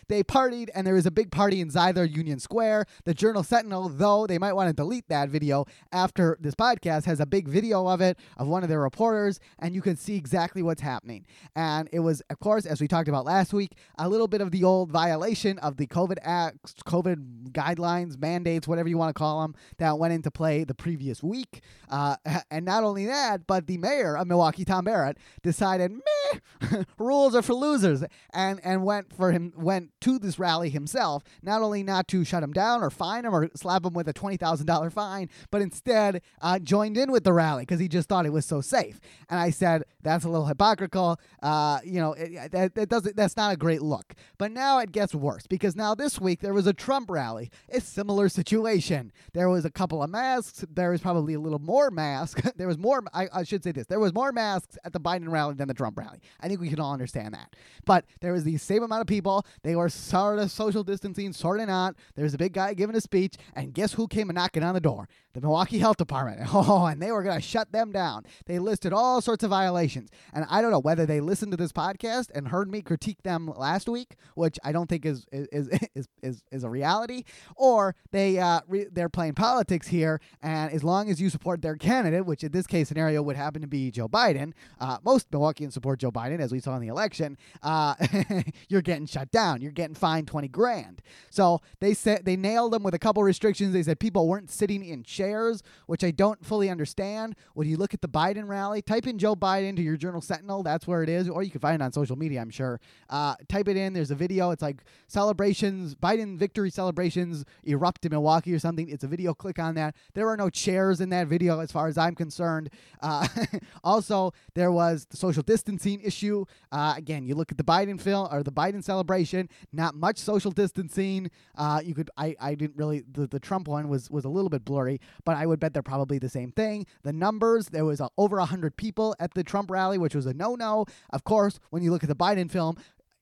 they 0.07 0.21
partied 0.23 0.69
and 0.75 0.85
there 0.85 0.95
was 0.95 1.05
a 1.05 1.11
big 1.11 1.31
party 1.31 1.61
in 1.61 1.69
Zeidler 1.69 2.09
Union 2.09 2.39
Square. 2.39 2.85
The 3.05 3.13
Journal 3.13 3.43
Sentinel, 3.43 3.87
though 3.87 4.27
they 4.27 4.37
might 4.37 4.53
want 4.53 4.67
to 4.67 4.73
delete 4.73 5.07
that 5.07 5.29
video 5.29 5.65
after 5.93 6.37
this 6.41 6.55
podcast, 6.55 7.05
has 7.05 7.21
a 7.21 7.25
big 7.25 7.47
video 7.47 7.87
of 7.87 8.01
it 8.01 8.17
of 8.37 8.47
one 8.47 8.63
of 8.63 8.69
their 8.69 8.81
reporters, 8.81 9.39
and 9.59 9.73
you 9.73 9.81
can 9.81 9.95
see 9.95 10.15
exactly 10.15 10.61
what's 10.61 10.81
happening. 10.81 11.25
And 11.55 11.89
it 11.91 11.99
was, 11.99 12.21
of 12.29 12.39
course, 12.39 12.65
as 12.65 12.81
we 12.81 12.87
talked 12.87 13.07
about 13.07 13.25
last 13.25 13.53
week, 13.53 13.73
a 13.97 14.07
little 14.09 14.27
bit 14.27 14.41
of 14.41 14.51
the 14.51 14.63
old 14.63 14.91
violation 14.91 15.57
of 15.59 15.77
the 15.77 15.87
COVID 15.87 16.17
acts, 16.21 16.75
COVID 16.85 17.51
guidelines, 17.51 18.19
mandates, 18.19 18.67
whatever 18.67 18.89
you 18.89 18.97
want 18.97 19.09
to 19.15 19.17
call 19.17 19.41
them, 19.41 19.55
that 19.77 19.97
went 19.97 20.13
into 20.13 20.31
play 20.31 20.63
the 20.63 20.73
previous 20.73 21.23
week. 21.23 21.61
Uh, 21.89 22.15
and 22.51 22.65
not 22.65 22.83
only 22.83 23.05
that, 23.05 23.47
but 23.47 23.67
the 23.67 23.77
mayor 23.77 24.17
of 24.17 24.27
Milwaukee, 24.27 24.65
Tom 24.65 24.85
Barrett, 24.85 25.17
decided, 25.41 25.91
meh, 25.91 26.83
rules 26.97 27.35
are 27.35 27.41
for 27.41 27.53
losers, 27.53 28.03
and 28.33 28.59
and 28.63 28.83
went 28.83 29.13
for 29.13 29.31
him, 29.31 29.53
went 29.55 29.91
to 30.01 30.19
this 30.19 30.39
rally 30.39 30.69
himself. 30.69 31.23
Not 31.41 31.61
only 31.61 31.83
not 31.83 32.07
to 32.09 32.23
shut 32.23 32.43
him 32.43 32.53
down 32.53 32.83
or 32.83 32.89
fine 32.89 33.25
him 33.25 33.33
or 33.33 33.49
slap 33.55 33.85
him 33.85 33.93
with 33.93 34.07
a 34.07 34.13
twenty 34.13 34.37
thousand 34.37 34.67
dollar 34.67 34.89
fine, 34.89 35.29
but 35.51 35.61
instead 35.61 36.21
uh, 36.41 36.59
joined 36.59 36.97
in 36.97 37.11
with 37.11 37.23
the 37.23 37.33
rally 37.33 37.63
because 37.63 37.79
he 37.79 37.87
just 37.87 38.09
thought 38.09 38.25
it 38.25 38.33
was 38.33 38.45
so 38.45 38.61
safe. 38.61 38.99
And 39.29 39.39
I 39.39 39.49
said 39.49 39.83
that's 40.01 40.25
a 40.25 40.29
little 40.29 40.47
hypocritical 40.47 41.18
uh, 41.41 41.79
you 41.83 41.99
know, 41.99 42.13
it, 42.13 42.51
that, 42.51 42.75
that 42.75 42.89
doesn't 42.89 43.15
that's 43.15 43.37
not 43.37 43.53
a 43.53 43.57
great 43.57 43.81
look. 43.81 44.13
But 44.37 44.51
now 44.51 44.79
it 44.79 44.91
gets 44.91 45.15
worse 45.15 45.47
because 45.47 45.75
now 45.75 45.95
this 45.95 46.19
week 46.19 46.41
there 46.41 46.53
was 46.53 46.67
a 46.67 46.73
Trump 46.73 47.09
rally. 47.09 47.51
A 47.69 47.81
similar 47.81 48.29
situation. 48.29 49.11
There 49.33 49.49
was 49.49 49.65
a 49.65 49.71
couple 49.71 50.03
of 50.03 50.09
masks. 50.09 50.65
There 50.73 50.91
was 50.91 51.01
probably 51.01 51.33
a 51.33 51.39
little 51.39 51.59
more 51.59 51.91
masks. 51.91 52.41
there 52.55 52.67
was 52.67 52.77
more. 52.77 53.03
I, 53.13 53.27
I 53.33 53.43
should 53.43 53.63
say 53.63 53.71
this. 53.71 53.87
There 53.87 53.99
was 53.99 54.13
more 54.13 54.31
masks 54.31 54.77
at 54.83 54.93
the 54.93 54.99
Biden 54.99 55.29
rally 55.29 55.55
than 55.55 55.67
the 55.67 55.73
Trump 55.73 55.97
rally. 55.97 56.19
I 56.39 56.47
think 56.47 56.59
we 56.59 56.69
can 56.69 56.79
all 56.79 56.93
understand 56.93 57.33
that. 57.33 57.55
But 57.85 58.05
there 58.21 58.33
was 58.33 58.43
the 58.43 58.57
same 58.57 58.83
amount 58.83 59.01
of 59.01 59.07
people. 59.07 59.45
They 59.63 59.75
were 59.75 59.89
sort 59.89 60.39
of 60.39 60.51
social 60.51 60.83
distancing, 60.83 61.33
sort 61.33 61.59
of 61.59 61.67
not. 61.67 61.95
There 62.15 62.23
was 62.23 62.33
a 62.33 62.37
big 62.37 62.53
guy 62.53 62.73
giving 62.73 62.95
a 62.95 63.01
speech, 63.01 63.35
and 63.55 63.73
guess 63.73 63.93
who 63.93 64.07
came 64.07 64.27
knocking 64.29 64.63
on 64.63 64.73
the 64.73 64.81
door? 64.81 65.07
The 65.33 65.41
Milwaukee 65.41 65.79
Health 65.79 65.97
Department. 65.97 66.49
Oh, 66.61 66.85
and 66.85 67.01
they 67.01 67.11
were 67.11 67.23
going 67.23 67.37
to 67.37 67.41
shut 67.41 67.71
them 67.71 67.91
down. 67.91 68.25
They 68.45 68.59
listed 68.59 68.91
all 68.91 69.21
sorts 69.21 69.43
of 69.43 69.49
violations, 69.49 70.09
and 70.33 70.45
I 70.49 70.61
don't 70.61 70.71
know 70.71 70.79
whether 70.79 71.05
they 71.09 71.19
listened 71.21 71.51
to 71.51 71.57
this 71.57 71.71
podcast 71.71 72.29
and 72.33 72.47
heard 72.47 72.69
me 72.69 72.81
critique 72.81 73.23
them 73.23 73.51
last 73.55 73.89
week, 73.89 74.15
which 74.35 74.59
I 74.63 74.71
don't 74.71 74.87
think 74.87 75.05
is 75.05 75.25
is 75.31 75.69
is 75.95 76.07
is, 76.21 76.43
is 76.51 76.63
a 76.63 76.69
reality, 76.69 77.23
or 77.55 77.95
they 78.11 78.39
uh, 78.39 78.61
re- 78.67 78.87
they're 78.91 79.09
playing 79.09 79.33
politics 79.33 79.87
here. 79.87 80.21
And 80.41 80.71
as 80.71 80.83
long 80.83 81.09
as 81.09 81.19
you 81.19 81.29
support 81.29 81.61
their 81.61 81.75
candidate, 81.75 82.25
which 82.25 82.43
in 82.43 82.51
this 82.51 82.67
case 82.67 82.87
scenario 82.87 83.21
would 83.21 83.35
happen 83.35 83.61
to 83.61 83.67
be 83.67 83.91
Joe 83.91 84.07
Biden, 84.07 84.53
uh, 84.79 84.97
most 85.03 85.29
Milwaukeeans 85.31 85.73
support 85.73 85.99
Joe 85.99 86.11
Biden, 86.11 86.39
as 86.39 86.51
we 86.51 86.59
saw 86.59 86.75
in 86.75 86.81
the 86.81 86.87
election. 86.87 87.37
Uh, 87.61 87.95
you're 88.69 88.81
getting 88.81 89.05
shut 89.05 89.31
down. 89.31 89.61
You're 89.61 89.71
getting 89.71 89.95
fined 89.95 90.27
twenty 90.27 90.47
grand. 90.47 91.01
So 91.29 91.61
they 91.79 91.93
said 91.93 92.25
they 92.25 92.35
nailed 92.35 92.73
them 92.73 92.83
with 92.83 92.93
a 92.93 92.99
couple 92.99 93.23
restrictions. 93.23 93.73
They 93.73 93.83
said 93.83 93.99
people 93.99 94.27
weren't 94.27 94.51
sitting 94.51 94.83
in 94.83 95.03
chairs, 95.03 95.63
which 95.87 96.03
I 96.03 96.11
don't 96.11 96.45
fully 96.45 96.69
understand. 96.69 97.35
When 97.53 97.67
you 97.67 97.77
look 97.77 97.93
at 97.93 98.01
the 98.01 98.07
Biden 98.07 98.47
rally, 98.47 98.81
type 98.81 99.07
in 99.07 99.17
Joe 99.17 99.35
Biden 99.35 99.75
to 99.75 99.81
your 99.81 99.97
Journal 99.97 100.21
Sentinel. 100.21 100.63
That's 100.63 100.87
where 100.87 100.98
it 101.03 101.09
is, 101.09 101.29
or 101.29 101.43
you 101.43 101.51
can 101.51 101.61
find 101.61 101.81
it 101.81 101.85
on 101.85 101.91
social 101.91 102.15
media, 102.15 102.41
I'm 102.41 102.49
sure. 102.49 102.79
Uh, 103.09 103.35
type 103.47 103.67
it 103.67 103.77
in. 103.77 103.93
There's 103.93 104.11
a 104.11 104.15
video. 104.15 104.51
It's 104.51 104.61
like 104.61 104.83
celebrations, 105.07 105.95
Biden 105.95 106.37
victory 106.37 106.69
celebrations 106.69 107.45
erupt 107.63 108.05
in 108.05 108.11
Milwaukee 108.11 108.53
or 108.53 108.59
something. 108.59 108.89
It's 108.89 109.03
a 109.03 109.07
video. 109.07 109.33
Click 109.33 109.59
on 109.59 109.75
that. 109.75 109.95
There 110.13 110.27
are 110.29 110.37
no 110.37 110.49
chairs 110.49 111.01
in 111.01 111.09
that 111.09 111.27
video, 111.27 111.59
as 111.59 111.71
far 111.71 111.87
as 111.87 111.97
I'm 111.97 112.15
concerned. 112.15 112.69
Uh, 113.01 113.27
also, 113.83 114.33
there 114.55 114.71
was 114.71 115.05
the 115.05 115.17
social 115.17 115.43
distancing 115.43 116.01
issue. 116.01 116.45
Uh, 116.71 116.93
again, 116.97 117.25
you 117.25 117.35
look 117.35 117.51
at 117.51 117.57
the 117.57 117.63
Biden 117.63 117.99
film 117.99 118.27
or 118.31 118.43
the 118.43 118.51
Biden 118.51 118.83
celebration. 118.83 119.49
Not 119.71 119.95
much 119.95 120.17
social 120.17 120.51
distancing. 120.51 121.31
Uh, 121.55 121.81
you 121.83 121.93
could. 121.93 122.09
I. 122.17 122.35
I 122.39 122.55
didn't 122.55 122.77
really. 122.77 123.03
The, 123.11 123.27
the 123.27 123.39
Trump 123.39 123.67
one 123.67 123.89
was 123.89 124.09
was 124.09 124.25
a 124.25 124.29
little 124.29 124.49
bit 124.49 124.65
blurry, 124.65 124.99
but 125.25 125.37
I 125.37 125.45
would 125.45 125.59
bet 125.59 125.73
they're 125.73 125.83
probably 125.83 126.19
the 126.19 126.29
same 126.29 126.51
thing. 126.51 126.85
The 127.03 127.13
numbers. 127.13 127.67
There 127.67 127.85
was 127.85 128.01
over 128.17 128.39
hundred 128.39 128.75
people 128.77 129.15
at 129.19 129.33
the 129.33 129.43
Trump 129.43 129.69
rally, 129.71 129.97
which 129.97 130.15
was 130.15 130.25
a 130.25 130.33
no-no. 130.33 130.85
Of 131.11 131.23
course, 131.23 131.59
when 131.69 131.83
you 131.83 131.91
look 131.91 132.03
at 132.03 132.09
the 132.09 132.15
Biden 132.15 132.49
film, 132.49 132.77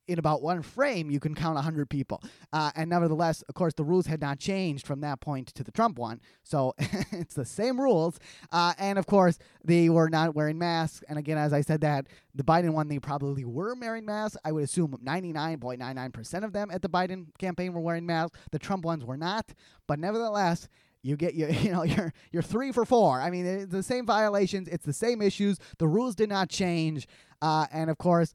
in 0.08 0.20
about 0.20 0.42
one 0.42 0.62
frame, 0.62 1.12
you 1.12 1.20
can 1.20 1.36
count 1.36 1.56
100 1.56 1.90
people. 1.90 2.24
Uh, 2.54 2.72
and 2.76 2.90
nevertheless, 2.90 3.42
of 3.44 3.56
course, 3.56 3.74
the 3.74 3.84
rules 3.84 4.08
had 4.08 4.22
not 4.22 4.40
changed 4.40 4.88
from 4.88 5.02
that 5.02 5.20
point 5.20 5.48
to 5.48 5.64
the 5.64 5.72
Trump 5.72 6.00
one. 6.00 6.22
So 6.44 6.74
it's 7.12 7.36
the 7.36 7.46
same 7.46 7.80
rules. 7.80 8.20
Uh, 8.52 8.74
and 8.78 8.98
of 8.98 9.06
course, 9.06 9.38
they 9.64 9.90
were 9.90 10.10
not 10.10 10.34
wearing 10.34 10.58
masks. 10.58 11.04
And 11.10 11.20
again, 11.20 11.38
as 11.38 11.54
I 11.54 11.62
said 11.62 11.82
that, 11.82 12.08
the 12.34 12.44
Biden 12.44 12.72
one, 12.72 12.88
they 12.88 13.00
probably 13.00 13.44
were 13.44 13.76
wearing 13.76 14.06
masks. 14.06 14.38
I 14.46 14.52
would 14.52 14.64
assume 14.64 14.98
99.99% 15.04 16.44
of 16.44 16.54
them 16.54 16.72
at 16.72 16.82
the 16.82 16.90
Biden 16.90 17.28
campaign 17.38 17.74
were 17.74 17.82
wearing 17.82 18.06
masks. 18.06 18.40
The 18.52 18.60
Trump 18.60 18.86
ones 18.86 19.04
were 19.04 19.18
not. 19.18 19.54
But 19.88 20.00
nevertheless, 20.00 20.70
you 21.01 21.16
get 21.16 21.34
you 21.34 21.48
you 21.62 21.72
know 21.72 21.84
you're 21.84 22.13
you're 22.32 22.44
three 22.44 22.72
for 22.72 22.86
four. 22.86 23.22
I 23.22 23.30
mean, 23.30 23.46
it's 23.46 23.72
the 23.72 23.84
same 23.84 24.06
violations, 24.06 24.68
it's 24.68 24.86
the 24.86 24.94
same 24.94 25.22
issues. 25.22 25.58
The 25.77 25.88
rules 25.88 26.16
did 26.16 26.30
not 26.30 26.50
change, 26.50 27.08
uh, 27.42 27.68
and 27.72 27.89
of 27.89 27.98
course, 27.98 28.34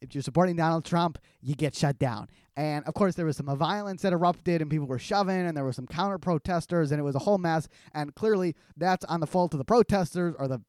if 0.00 0.14
you're 0.14 0.22
supporting 0.22 0.56
Donald 0.56 0.84
Trump, 0.84 1.18
you 1.40 1.54
get 1.54 1.74
shut 1.74 1.98
down. 1.98 2.28
And 2.56 2.84
of 2.86 2.94
course, 2.94 3.14
there 3.14 3.24
was 3.24 3.36
some 3.36 3.46
violence 3.56 4.02
that 4.02 4.12
erupted, 4.12 4.60
and 4.60 4.70
people 4.70 4.86
were 4.86 4.98
shoving, 4.98 5.46
and 5.46 5.56
there 5.56 5.64
were 5.64 5.72
some 5.72 5.86
counter 5.86 6.18
protesters, 6.18 6.90
and 6.90 6.98
it 6.98 7.04
was 7.04 7.14
a 7.14 7.20
whole 7.20 7.38
mess. 7.38 7.68
And 7.94 8.14
clearly, 8.14 8.56
that's 8.76 9.04
on 9.04 9.20
the 9.20 9.28
fault 9.28 9.54
of 9.54 9.58
the 9.58 9.64
protesters 9.64 10.34
or 10.38 10.48
the 10.48 10.60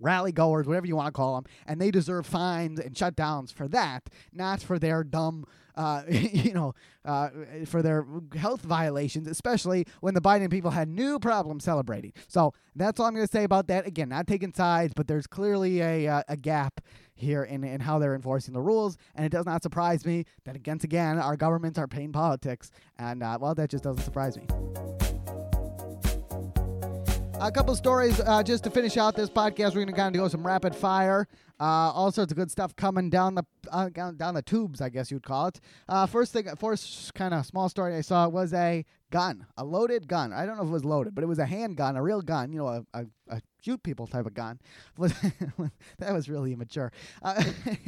rally 0.00 0.32
goers, 0.32 0.66
whatever 0.66 0.86
you 0.86 0.96
want 0.96 1.06
to 1.06 1.12
call 1.12 1.36
them, 1.36 1.44
and 1.66 1.80
they 1.80 1.90
deserve 1.90 2.26
fines 2.26 2.80
and 2.80 2.94
shutdowns 2.94 3.52
for 3.52 3.68
that, 3.68 4.10
not 4.32 4.60
for 4.60 4.78
their 4.78 5.04
dumb, 5.04 5.46
uh, 5.76 6.02
you 6.08 6.52
know, 6.52 6.74
uh, 7.04 7.28
for 7.66 7.82
their 7.82 8.06
health 8.36 8.62
violations, 8.62 9.28
especially 9.28 9.86
when 10.00 10.14
the 10.14 10.20
Biden 10.20 10.50
people 10.50 10.70
had 10.70 10.88
new 10.88 11.18
problems 11.18 11.64
celebrating. 11.64 12.12
So 12.28 12.52
that's 12.74 13.00
all 13.00 13.06
I'm 13.06 13.14
going 13.14 13.26
to 13.26 13.32
say 13.32 13.44
about 13.44 13.68
that. 13.68 13.86
Again, 13.86 14.08
not 14.08 14.26
taking 14.26 14.52
sides, 14.52 14.92
but 14.94 15.06
there's 15.06 15.26
clearly 15.26 15.80
a, 15.80 16.08
uh, 16.08 16.22
a 16.28 16.36
gap 16.36 16.80
here 17.14 17.44
in, 17.44 17.62
in 17.64 17.80
how 17.80 17.98
they're 17.98 18.14
enforcing 18.14 18.54
the 18.54 18.60
rules, 18.60 18.96
and 19.14 19.24
it 19.24 19.30
does 19.30 19.46
not 19.46 19.62
surprise 19.62 20.04
me 20.04 20.24
that, 20.44 20.56
again, 20.56 20.78
again, 20.82 21.18
our 21.18 21.36
governments 21.36 21.78
are 21.78 21.86
paying 21.86 22.12
politics, 22.12 22.70
and, 22.98 23.22
uh, 23.22 23.38
well, 23.40 23.54
that 23.54 23.70
just 23.70 23.84
doesn't 23.84 24.02
surprise 24.02 24.36
me. 24.36 24.46
A 27.40 27.50
couple 27.50 27.74
stories 27.76 28.20
uh, 28.20 28.42
just 28.42 28.64
to 28.64 28.70
finish 28.70 28.96
out 28.96 29.16
this 29.16 29.28
podcast. 29.28 29.70
We're 29.70 29.84
going 29.84 29.88
to 29.88 29.92
kind 29.92 30.14
of 30.14 30.20
go 30.22 30.28
some 30.28 30.46
rapid 30.46 30.74
fire. 30.74 31.26
Uh, 31.60 31.92
all 31.94 32.10
sorts 32.10 32.32
of 32.32 32.36
good 32.36 32.50
stuff 32.50 32.74
coming 32.74 33.10
down 33.10 33.36
the 33.36 33.44
uh, 33.70 33.88
down 33.88 34.34
the 34.34 34.42
tubes, 34.42 34.80
I 34.80 34.88
guess 34.88 35.10
you'd 35.10 35.22
call 35.22 35.46
it. 35.46 35.60
Uh, 35.88 36.06
first 36.06 36.32
thing, 36.32 36.46
first 36.56 37.14
kind 37.14 37.32
of 37.32 37.46
small 37.46 37.68
story 37.68 37.94
I 37.94 38.00
saw 38.00 38.28
was 38.28 38.52
a 38.52 38.84
gun, 39.10 39.46
a 39.56 39.64
loaded 39.64 40.08
gun. 40.08 40.32
I 40.32 40.44
don't 40.44 40.56
know 40.56 40.64
if 40.64 40.68
it 40.68 40.72
was 40.72 40.84
loaded, 40.84 41.14
but 41.14 41.22
it 41.22 41.28
was 41.28 41.38
a 41.38 41.46
handgun, 41.46 41.96
a 41.96 42.02
real 42.02 42.20
gun. 42.20 42.52
You 42.52 42.58
know, 42.58 42.66
a, 42.68 42.84
a, 42.94 43.06
a 43.28 43.40
shoot 43.64 43.82
people 43.82 44.06
type 44.08 44.26
of 44.26 44.34
gun. 44.34 44.58
that 44.98 46.12
was 46.12 46.28
really 46.28 46.52
immature. 46.52 46.90
Uh, 47.22 47.42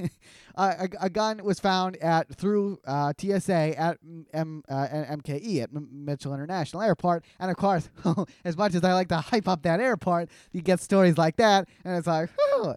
a, 0.54 0.88
a, 1.00 1.10
gun 1.10 1.42
was 1.42 1.58
found 1.58 1.96
at 1.96 2.34
through 2.34 2.78
uh, 2.86 3.12
TSA 3.18 3.78
at 3.78 3.98
M, 4.32 4.62
uh, 4.68 4.86
MKE 4.86 5.62
at 5.62 5.70
Mitchell 5.72 6.32
International 6.32 6.82
Airport, 6.82 7.24
and 7.40 7.50
of 7.50 7.56
course, 7.56 7.90
as 8.44 8.56
much 8.56 8.74
as 8.74 8.84
I 8.84 8.92
like 8.92 9.08
to 9.08 9.16
hype 9.16 9.48
up 9.48 9.62
that 9.62 9.80
airport, 9.80 10.30
you 10.52 10.62
get 10.62 10.80
stories 10.80 11.18
like 11.18 11.36
that, 11.36 11.68
and 11.84 11.96
it's 11.96 12.06
like, 12.06 12.30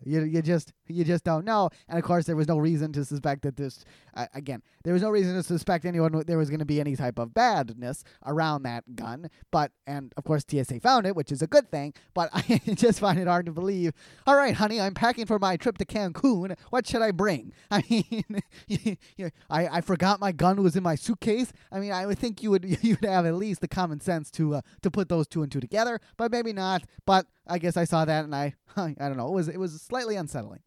you 0.03 0.23
you 0.23 0.41
just 0.41 0.73
you 0.89 1.03
just 1.03 1.23
don't 1.23 1.45
know. 1.45 1.69
And 1.87 1.97
of 1.97 2.03
course, 2.03 2.25
there 2.25 2.35
was 2.35 2.47
no 2.47 2.57
reason 2.57 2.91
to 2.93 3.05
suspect 3.05 3.43
that 3.43 3.55
this, 3.55 3.85
uh, 4.15 4.25
again, 4.33 4.61
there 4.83 4.93
was 4.93 5.01
no 5.01 5.09
reason 5.09 5.35
to 5.35 5.43
suspect 5.43 5.85
anyone 5.85 6.23
there 6.25 6.37
was 6.37 6.49
going 6.49 6.59
to 6.59 6.65
be 6.65 6.79
any 6.79 6.95
type 6.95 7.19
of 7.19 7.33
badness 7.33 8.03
around 8.25 8.63
that 8.63 8.95
gun. 8.95 9.29
But, 9.51 9.71
and 9.85 10.13
of 10.17 10.23
course, 10.23 10.43
TSA 10.49 10.79
found 10.79 11.05
it, 11.05 11.15
which 11.15 11.31
is 11.31 11.41
a 11.41 11.47
good 11.47 11.69
thing. 11.69 11.93
But 12.13 12.29
I 12.33 12.61
just 12.73 12.99
find 12.99 13.19
it 13.19 13.27
hard 13.27 13.45
to 13.45 13.51
believe. 13.51 13.93
All 14.25 14.35
right, 14.35 14.55
honey, 14.55 14.81
I'm 14.81 14.93
packing 14.93 15.25
for 15.25 15.39
my 15.39 15.57
trip 15.57 15.77
to 15.77 15.85
Cancun. 15.85 16.57
What 16.69 16.87
should 16.87 17.01
I 17.01 17.11
bring? 17.11 17.53
I 17.71 17.83
mean, 17.89 18.25
you, 18.67 18.97
you, 19.17 19.31
I, 19.49 19.67
I 19.67 19.81
forgot 19.81 20.19
my 20.19 20.31
gun 20.31 20.61
was 20.63 20.75
in 20.75 20.83
my 20.83 20.95
suitcase. 20.95 21.53
I 21.71 21.79
mean, 21.79 21.91
I 21.91 22.05
would 22.05 22.17
think 22.17 22.41
you 22.41 22.51
would 22.51 22.83
you'd 22.83 23.03
have 23.05 23.25
at 23.25 23.35
least 23.35 23.61
the 23.61 23.67
common 23.67 24.01
sense 24.01 24.31
to 24.31 24.55
uh, 24.55 24.61
to 24.81 24.91
put 24.91 25.09
those 25.09 25.27
two 25.27 25.43
and 25.43 25.51
two 25.51 25.59
together, 25.59 25.99
but 26.17 26.31
maybe 26.31 26.53
not. 26.53 26.83
But 27.05 27.27
I 27.47 27.59
guess 27.59 27.77
I 27.77 27.83
saw 27.83 28.05
that 28.05 28.25
and 28.25 28.35
I 28.35 28.55
I 28.77 28.93
don't 28.97 29.17
know. 29.17 29.27
It 29.27 29.33
was 29.33 29.47
it 29.47 29.57
was 29.57 29.81
slightly 29.81 30.15
unsettling. 30.15 30.61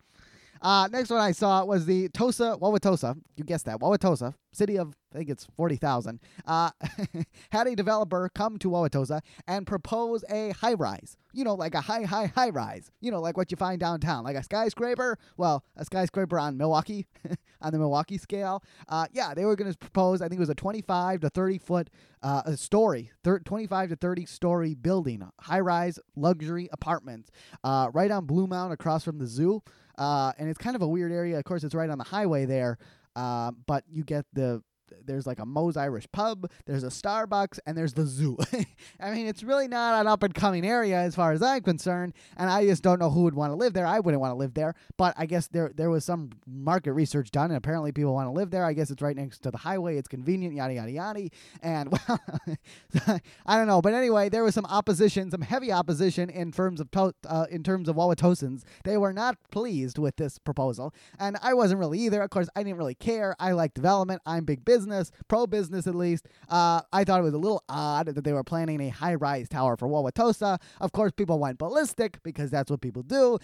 Uh, 0.63 0.89
next 0.93 1.11
one 1.11 1.21
I 1.21 1.33
saw 1.33 1.65
was 1.65 1.87
the 1.87 2.09
Tosa, 2.11 2.57
Wauwatosa. 2.61 3.17
You 3.37 3.45
guessed 3.45 3.65
that, 3.67 3.81
Wauwatosa, 3.81 4.35
city 4.53 4.79
of 4.79 4.95
I 5.13 5.19
think 5.19 5.29
it's 5.29 5.47
forty 5.57 5.77
thousand. 5.77 6.21
Uh, 6.47 6.71
had 7.51 7.67
a 7.67 7.75
developer 7.75 8.31
come 8.35 8.59
to 8.59 8.71
Wauwatosa 8.71 9.21
and 9.47 9.67
propose 9.67 10.25
a 10.31 10.51
high 10.51 10.75
rise. 10.75 11.17
You 11.33 11.45
know, 11.45 11.55
like 11.55 11.75
a 11.75 11.81
high, 11.81 12.03
high, 12.03 12.27
high 12.27 12.51
rise. 12.51 12.91
You 13.01 13.11
know, 13.11 13.21
like 13.21 13.37
what 13.37 13.51
you 13.51 13.57
find 13.57 13.81
downtown, 13.81 14.25
like 14.25 14.37
a 14.37 14.43
skyscraper. 14.43 15.19
Well, 15.37 15.65
a 15.77 15.85
skyscraper 15.85 16.39
on 16.39 16.57
Milwaukee, 16.57 17.07
on 17.61 17.73
the 17.73 17.79
Milwaukee 17.79 18.19
scale. 18.19 18.63
Uh, 18.89 19.07
yeah, 19.13 19.35
they 19.35 19.45
were 19.45 19.57
going 19.57 19.73
to 19.73 19.79
propose. 19.79 20.23
I 20.23 20.29
think 20.29 20.39
it 20.39 20.41
was 20.41 20.51
a 20.51 20.55
twenty-five 20.55 21.21
to 21.21 21.31
thirty 21.31 21.59
foot 21.59 21.91
uh, 22.23 22.55
story, 22.57 23.11
thir- 23.25 23.41
twenty-five 23.41 23.89
to 23.91 23.97
thirty 23.97 24.27
story 24.27 24.75
building, 24.75 25.29
high 25.41 25.61
rise 25.61 25.99
luxury 26.17 26.69
apartments, 26.73 27.31
uh, 27.65 27.91
right 27.93 28.11
on 28.11 28.27
Blue 28.27 28.47
Mound 28.47 28.73
across 28.73 29.05
from 29.05 29.19
the 29.19 29.27
zoo. 29.27 29.63
Uh, 29.99 30.33
and 30.39 30.49
it's 30.49 30.59
kind 30.59 30.77
of 30.77 30.83
a 30.83 30.89
weird 30.89 31.13
area. 31.13 31.39
Of 31.39 31.45
course, 31.45 31.65
it's 31.65 31.75
right 31.75 31.91
on 31.91 31.99
the 31.99 32.05
highway 32.05 32.45
there, 32.45 32.79
uh, 33.17 33.53
but 33.67 33.85
you 33.91 34.05
get 34.05 34.27
the 34.33 34.63
there's 35.05 35.27
like 35.27 35.39
a 35.39 35.47
Moe's 35.47 35.77
Irish 35.77 36.07
pub, 36.13 36.51
there's 36.67 36.85
a 36.85 36.89
Starbucks, 36.89 37.59
and 37.67 37.77
there's 37.77 37.95
the 37.95 38.07
zoo. 38.07 38.37
I 39.01 39.11
mean, 39.13 39.27
it's 39.27 39.43
really 39.43 39.69
not 39.69 40.01
an 40.01 40.07
up 40.07 40.23
and 40.23 40.35
coming 40.35 40.67
area 40.67 40.99
as 40.99 41.15
far 41.15 41.33
as 41.33 41.43
I'm 41.43 41.63
concerned, 41.63 42.15
and 42.37 42.51
I 42.51 42.67
just 42.67 42.83
don't 42.83 42.99
know 42.99 43.11
who 43.11 43.23
would 43.25 43.35
want 43.35 43.51
to 43.51 43.57
live 43.57 43.73
there. 43.73 43.87
I 43.87 44.01
wouldn't 44.01 44.21
want 44.21 44.33
to 44.33 44.37
live 44.37 44.55
there, 44.55 44.75
but 44.97 45.15
I 45.17 45.27
guess 45.27 45.49
there 45.49 45.73
there 45.75 45.91
was 45.91 46.05
some 46.05 46.31
market 46.47 46.93
research 46.93 47.31
done, 47.31 47.51
and 47.51 47.57
apparently 47.57 47.93
people 47.93 48.15
want 48.15 48.27
to 48.27 48.33
live 48.33 48.51
there. 48.51 48.65
I 48.65 48.73
guess 48.73 48.91
it's 48.91 49.03
right 49.03 49.17
next 49.17 49.41
to 49.41 49.51
the 49.51 49.59
highway, 49.59 49.97
it's 49.97 50.09
convenient, 50.09 50.55
yada 50.55 50.75
yada 50.75 50.91
yada. 50.91 51.29
And 51.63 51.91
well, 52.09 53.21
I 53.47 53.57
don't 53.57 53.67
know, 53.67 53.81
but 53.83 53.95
anyway, 53.95 54.29
there 54.29 54.45
was 54.45 54.55
some 54.55 54.67
opposition, 54.67 55.31
some 55.31 55.43
heavy 55.43 55.73
opposition 55.73 56.31
in 56.31 56.53
terms 56.53 56.81
of 56.81 56.91
to- 56.93 57.15
uh, 57.27 57.47
in 57.51 57.63
terms 57.63 57.89
of 57.89 57.97
Wauwatosans. 57.97 58.63
They 58.85 58.97
were 58.97 59.13
not 59.13 59.37
pleased 59.51 59.99
with 59.99 60.17
this 60.17 60.39
proposal, 60.39 60.95
and 61.19 61.37
I 61.43 61.55
wasn't 61.55 61.81
really 61.81 61.99
either. 62.01 62.23
Of 62.23 62.31
course, 62.31 62.49
I 62.55 62.63
didn't 62.63 62.79
really 62.79 62.95
care. 62.95 63.35
I 63.39 63.53
like 63.53 63.75
development. 63.75 64.23
I'm 64.27 64.45
big 64.45 64.65
business 64.65 64.82
business, 64.83 65.13
pro 65.29 65.47
business 65.47 65.87
at 65.87 65.95
least. 65.95 66.29
Uh, 66.49 66.83
I 66.93 67.05
thought 67.05 67.21
it 67.21 67.23
was 67.23 67.35
a 67.35 67.39
little 67.39 67.63
odd 67.69 68.07
that 68.07 68.25
they 68.25 68.33
were 68.33 68.43
planning 68.43 68.81
a 68.81 68.89
high 68.89 69.15
rise 69.15 69.49
tower 69.49 69.77
for 69.77 69.87
Wauwatosa. 69.89 70.61
Of 70.81 70.93
course, 70.93 71.13
people 71.13 71.39
went 71.39 71.59
ballistic 71.59 72.19
because 72.23 72.51
that's 72.51 72.71
what 72.71 72.81
people 72.81 73.03
do. 73.03 73.39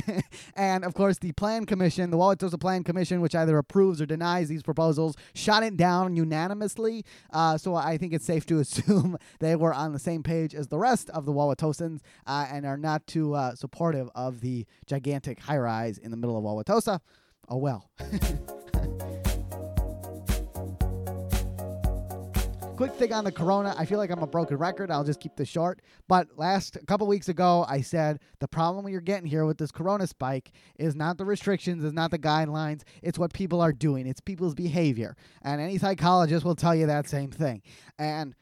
and 0.56 0.84
of 0.84 0.94
course, 0.94 1.18
the 1.18 1.32
Plan 1.32 1.64
Commission, 1.64 2.10
the 2.10 2.18
Wauwatosa 2.18 2.60
Plan 2.60 2.84
Commission, 2.84 3.20
which 3.20 3.34
either 3.34 3.56
approves 3.56 4.00
or 4.00 4.06
denies 4.06 4.48
these 4.48 4.62
proposals, 4.62 5.16
shot 5.34 5.62
it 5.62 5.76
down 5.76 6.16
unanimously. 6.16 7.04
Uh, 7.32 7.56
so 7.56 7.74
I 7.74 7.96
think 7.96 8.12
it's 8.12 8.26
safe 8.26 8.44
to 8.46 8.58
assume 8.60 9.16
they 9.40 9.56
were 9.56 9.72
on 9.72 9.92
the 9.92 9.98
same 9.98 10.22
page 10.22 10.54
as 10.54 10.68
the 10.68 10.78
rest 10.78 11.08
of 11.10 11.24
the 11.24 11.32
Wauwatosans 11.32 12.00
uh, 12.26 12.46
and 12.50 12.66
are 12.66 12.76
not 12.76 13.06
too 13.06 13.34
uh, 13.34 13.54
supportive 13.54 14.10
of 14.14 14.40
the 14.40 14.66
gigantic 14.86 15.40
high 15.40 15.58
rise 15.58 15.96
in 15.96 16.10
the 16.10 16.16
middle 16.16 16.36
of 16.36 16.44
Wauwatosa. 16.44 17.00
Oh 17.48 17.56
well. 17.56 17.90
Quick 22.84 22.96
thing 22.96 23.12
on 23.14 23.24
the 23.24 23.32
corona. 23.32 23.74
I 23.78 23.86
feel 23.86 23.96
like 23.96 24.10
I'm 24.10 24.22
a 24.22 24.26
broken 24.26 24.58
record. 24.58 24.90
I'll 24.90 25.04
just 25.04 25.18
keep 25.18 25.36
this 25.36 25.48
short. 25.48 25.80
But 26.06 26.28
last 26.36 26.76
a 26.76 26.84
couple 26.84 27.06
weeks 27.06 27.30
ago, 27.30 27.64
I 27.66 27.80
said 27.80 28.20
the 28.40 28.46
problem 28.46 28.86
you're 28.90 29.00
getting 29.00 29.26
here 29.26 29.46
with 29.46 29.56
this 29.56 29.70
corona 29.70 30.06
spike 30.06 30.52
is 30.78 30.94
not 30.94 31.16
the 31.16 31.24
restrictions, 31.24 31.82
is 31.82 31.94
not 31.94 32.10
the 32.10 32.18
guidelines. 32.18 32.82
It's 33.02 33.18
what 33.18 33.32
people 33.32 33.62
are 33.62 33.72
doing. 33.72 34.06
It's 34.06 34.20
people's 34.20 34.54
behavior. 34.54 35.16
And 35.40 35.62
any 35.62 35.78
psychologist 35.78 36.44
will 36.44 36.54
tell 36.54 36.74
you 36.74 36.86
that 36.86 37.08
same 37.08 37.30
thing. 37.30 37.62
And 37.98 38.34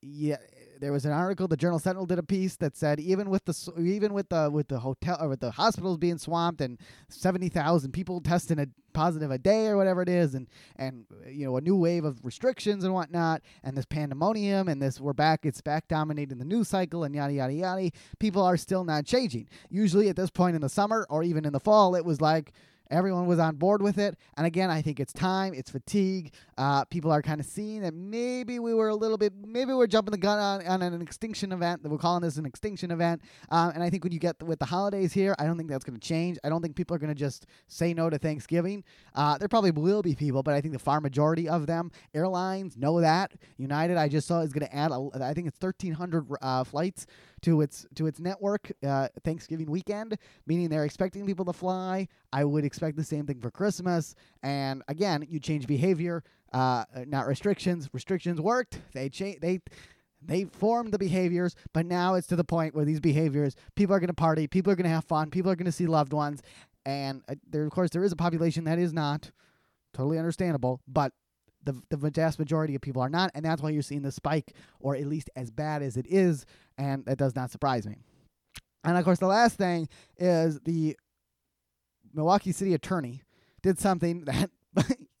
yeah, 0.00 0.36
there 0.80 0.92
was 0.92 1.04
an 1.04 1.12
article 1.12 1.48
the 1.48 1.56
Journal 1.56 1.78
Sentinel 1.78 2.06
did 2.06 2.18
a 2.18 2.22
piece 2.22 2.56
that 2.56 2.76
said 2.76 3.00
even 3.00 3.30
with 3.30 3.44
the 3.44 3.72
even 3.78 4.12
with 4.12 4.28
the 4.28 4.50
with 4.50 4.68
the 4.68 4.80
hotel 4.80 5.16
or 5.20 5.28
with 5.28 5.40
the 5.40 5.50
hospitals 5.50 5.98
being 5.98 6.18
swamped 6.18 6.60
and 6.60 6.78
70,000 7.08 7.92
people 7.92 8.20
testing 8.20 8.58
a 8.58 8.66
positive 8.92 9.30
a 9.30 9.38
day 9.38 9.66
or 9.66 9.76
whatever 9.76 10.02
it 10.02 10.08
is 10.08 10.34
and 10.34 10.48
and 10.76 11.04
you 11.26 11.44
know 11.44 11.56
a 11.56 11.60
new 11.60 11.76
wave 11.76 12.04
of 12.04 12.24
restrictions 12.24 12.84
and 12.84 12.92
whatnot 12.92 13.42
and 13.62 13.76
this 13.76 13.86
pandemonium 13.86 14.68
and 14.68 14.80
this 14.82 15.00
we're 15.00 15.12
back 15.12 15.44
it's 15.44 15.60
back 15.60 15.86
dominating 15.88 16.38
the 16.38 16.44
news 16.44 16.68
cycle 16.68 17.04
and 17.04 17.14
yada 17.14 17.32
yada 17.32 17.52
yada 17.52 17.90
people 18.18 18.42
are 18.42 18.56
still 18.56 18.84
not 18.84 19.04
changing. 19.04 19.48
Usually 19.70 20.08
at 20.08 20.16
this 20.16 20.30
point 20.30 20.56
in 20.56 20.62
the 20.62 20.68
summer 20.68 21.06
or 21.10 21.22
even 21.22 21.44
in 21.44 21.52
the 21.52 21.60
fall 21.60 21.94
it 21.94 22.04
was 22.04 22.20
like 22.20 22.52
Everyone 22.90 23.26
was 23.26 23.38
on 23.38 23.56
board 23.56 23.82
with 23.82 23.98
it. 23.98 24.16
And 24.36 24.46
again, 24.46 24.70
I 24.70 24.82
think 24.82 25.00
it's 25.00 25.12
time, 25.12 25.54
it's 25.54 25.70
fatigue. 25.70 26.32
Uh, 26.56 26.84
people 26.86 27.10
are 27.10 27.22
kind 27.22 27.40
of 27.40 27.46
seeing 27.46 27.82
that 27.82 27.94
maybe 27.94 28.58
we 28.58 28.74
were 28.74 28.88
a 28.88 28.94
little 28.94 29.18
bit, 29.18 29.32
maybe 29.46 29.72
we're 29.72 29.86
jumping 29.86 30.12
the 30.12 30.18
gun 30.18 30.38
on, 30.38 30.66
on 30.66 30.82
an 30.82 31.02
extinction 31.02 31.52
event, 31.52 31.82
that 31.82 31.90
we're 31.90 31.98
calling 31.98 32.22
this 32.22 32.36
an 32.36 32.46
extinction 32.46 32.90
event. 32.90 33.22
Um, 33.50 33.72
and 33.74 33.82
I 33.82 33.90
think 33.90 34.04
when 34.04 34.12
you 34.12 34.18
get 34.18 34.42
with 34.42 34.58
the 34.58 34.66
holidays 34.66 35.12
here, 35.12 35.34
I 35.38 35.44
don't 35.44 35.56
think 35.56 35.68
that's 35.68 35.84
going 35.84 35.98
to 35.98 36.06
change. 36.06 36.38
I 36.44 36.48
don't 36.48 36.62
think 36.62 36.76
people 36.76 36.96
are 36.96 36.98
going 36.98 37.14
to 37.14 37.18
just 37.18 37.46
say 37.66 37.92
no 37.92 38.08
to 38.10 38.18
Thanksgiving. 38.18 38.84
Uh, 39.14 39.38
there 39.38 39.48
probably 39.48 39.70
will 39.70 40.02
be 40.02 40.14
people, 40.14 40.42
but 40.42 40.54
I 40.54 40.60
think 40.60 40.72
the 40.72 40.78
far 40.78 41.00
majority 41.00 41.48
of 41.48 41.66
them, 41.66 41.90
airlines 42.14 42.76
know 42.76 43.00
that. 43.00 43.32
United, 43.56 43.96
I 43.96 44.08
just 44.08 44.26
saw, 44.26 44.40
is 44.40 44.52
going 44.52 44.66
to 44.66 44.74
add, 44.74 44.90
a, 44.90 45.10
I 45.22 45.34
think 45.34 45.46
it's 45.48 45.60
1,300 45.60 46.26
uh, 46.40 46.64
flights 46.64 47.06
to 47.42 47.60
its 47.60 47.86
to 47.94 48.06
its 48.06 48.20
network 48.20 48.72
uh, 48.86 49.08
Thanksgiving 49.24 49.70
weekend, 49.70 50.18
meaning 50.46 50.68
they're 50.68 50.84
expecting 50.84 51.26
people 51.26 51.44
to 51.46 51.52
fly. 51.52 52.08
I 52.32 52.44
would 52.44 52.64
expect 52.64 52.96
the 52.96 53.04
same 53.04 53.26
thing 53.26 53.40
for 53.40 53.50
Christmas. 53.50 54.14
And 54.42 54.82
again, 54.88 55.26
you 55.28 55.40
change 55.40 55.66
behavior, 55.66 56.22
uh, 56.52 56.84
not 57.06 57.26
restrictions. 57.26 57.88
Restrictions 57.92 58.40
worked. 58.40 58.80
They 58.92 59.08
change. 59.08 59.40
They 59.40 59.60
they 60.20 60.44
formed 60.44 60.92
the 60.92 60.98
behaviors, 60.98 61.54
but 61.72 61.86
now 61.86 62.14
it's 62.14 62.26
to 62.28 62.36
the 62.36 62.44
point 62.44 62.74
where 62.74 62.84
these 62.84 63.00
behaviors, 63.00 63.54
people 63.76 63.94
are 63.94 64.00
going 64.00 64.08
to 64.08 64.14
party, 64.14 64.48
people 64.48 64.72
are 64.72 64.74
going 64.76 64.84
to 64.84 64.90
have 64.90 65.04
fun, 65.04 65.30
people 65.30 65.48
are 65.50 65.54
going 65.54 65.66
to 65.66 65.72
see 65.72 65.86
loved 65.86 66.12
ones, 66.12 66.42
and 66.84 67.22
uh, 67.28 67.34
there, 67.48 67.64
of 67.64 67.70
course, 67.70 67.90
there 67.90 68.02
is 68.02 68.12
a 68.12 68.16
population 68.16 68.64
that 68.64 68.78
is 68.78 68.92
not 68.92 69.30
totally 69.92 70.18
understandable, 70.18 70.80
but 70.88 71.12
the, 71.68 71.96
the 71.96 72.10
vast 72.10 72.38
majority 72.38 72.74
of 72.74 72.80
people 72.80 73.02
are 73.02 73.08
not, 73.08 73.30
and 73.34 73.44
that's 73.44 73.62
why 73.62 73.70
you're 73.70 73.82
seeing 73.82 74.02
the 74.02 74.12
spike, 74.12 74.54
or 74.80 74.96
at 74.96 75.06
least 75.06 75.30
as 75.36 75.50
bad 75.50 75.82
as 75.82 75.96
it 75.96 76.06
is, 76.08 76.46
and 76.76 77.04
that 77.06 77.18
does 77.18 77.36
not 77.36 77.50
surprise 77.50 77.86
me. 77.86 77.96
And 78.84 78.96
of 78.96 79.04
course, 79.04 79.18
the 79.18 79.26
last 79.26 79.56
thing 79.56 79.88
is 80.16 80.60
the 80.60 80.96
Milwaukee 82.14 82.52
City 82.52 82.74
Attorney 82.74 83.22
did 83.62 83.78
something 83.78 84.24
that 84.24 84.50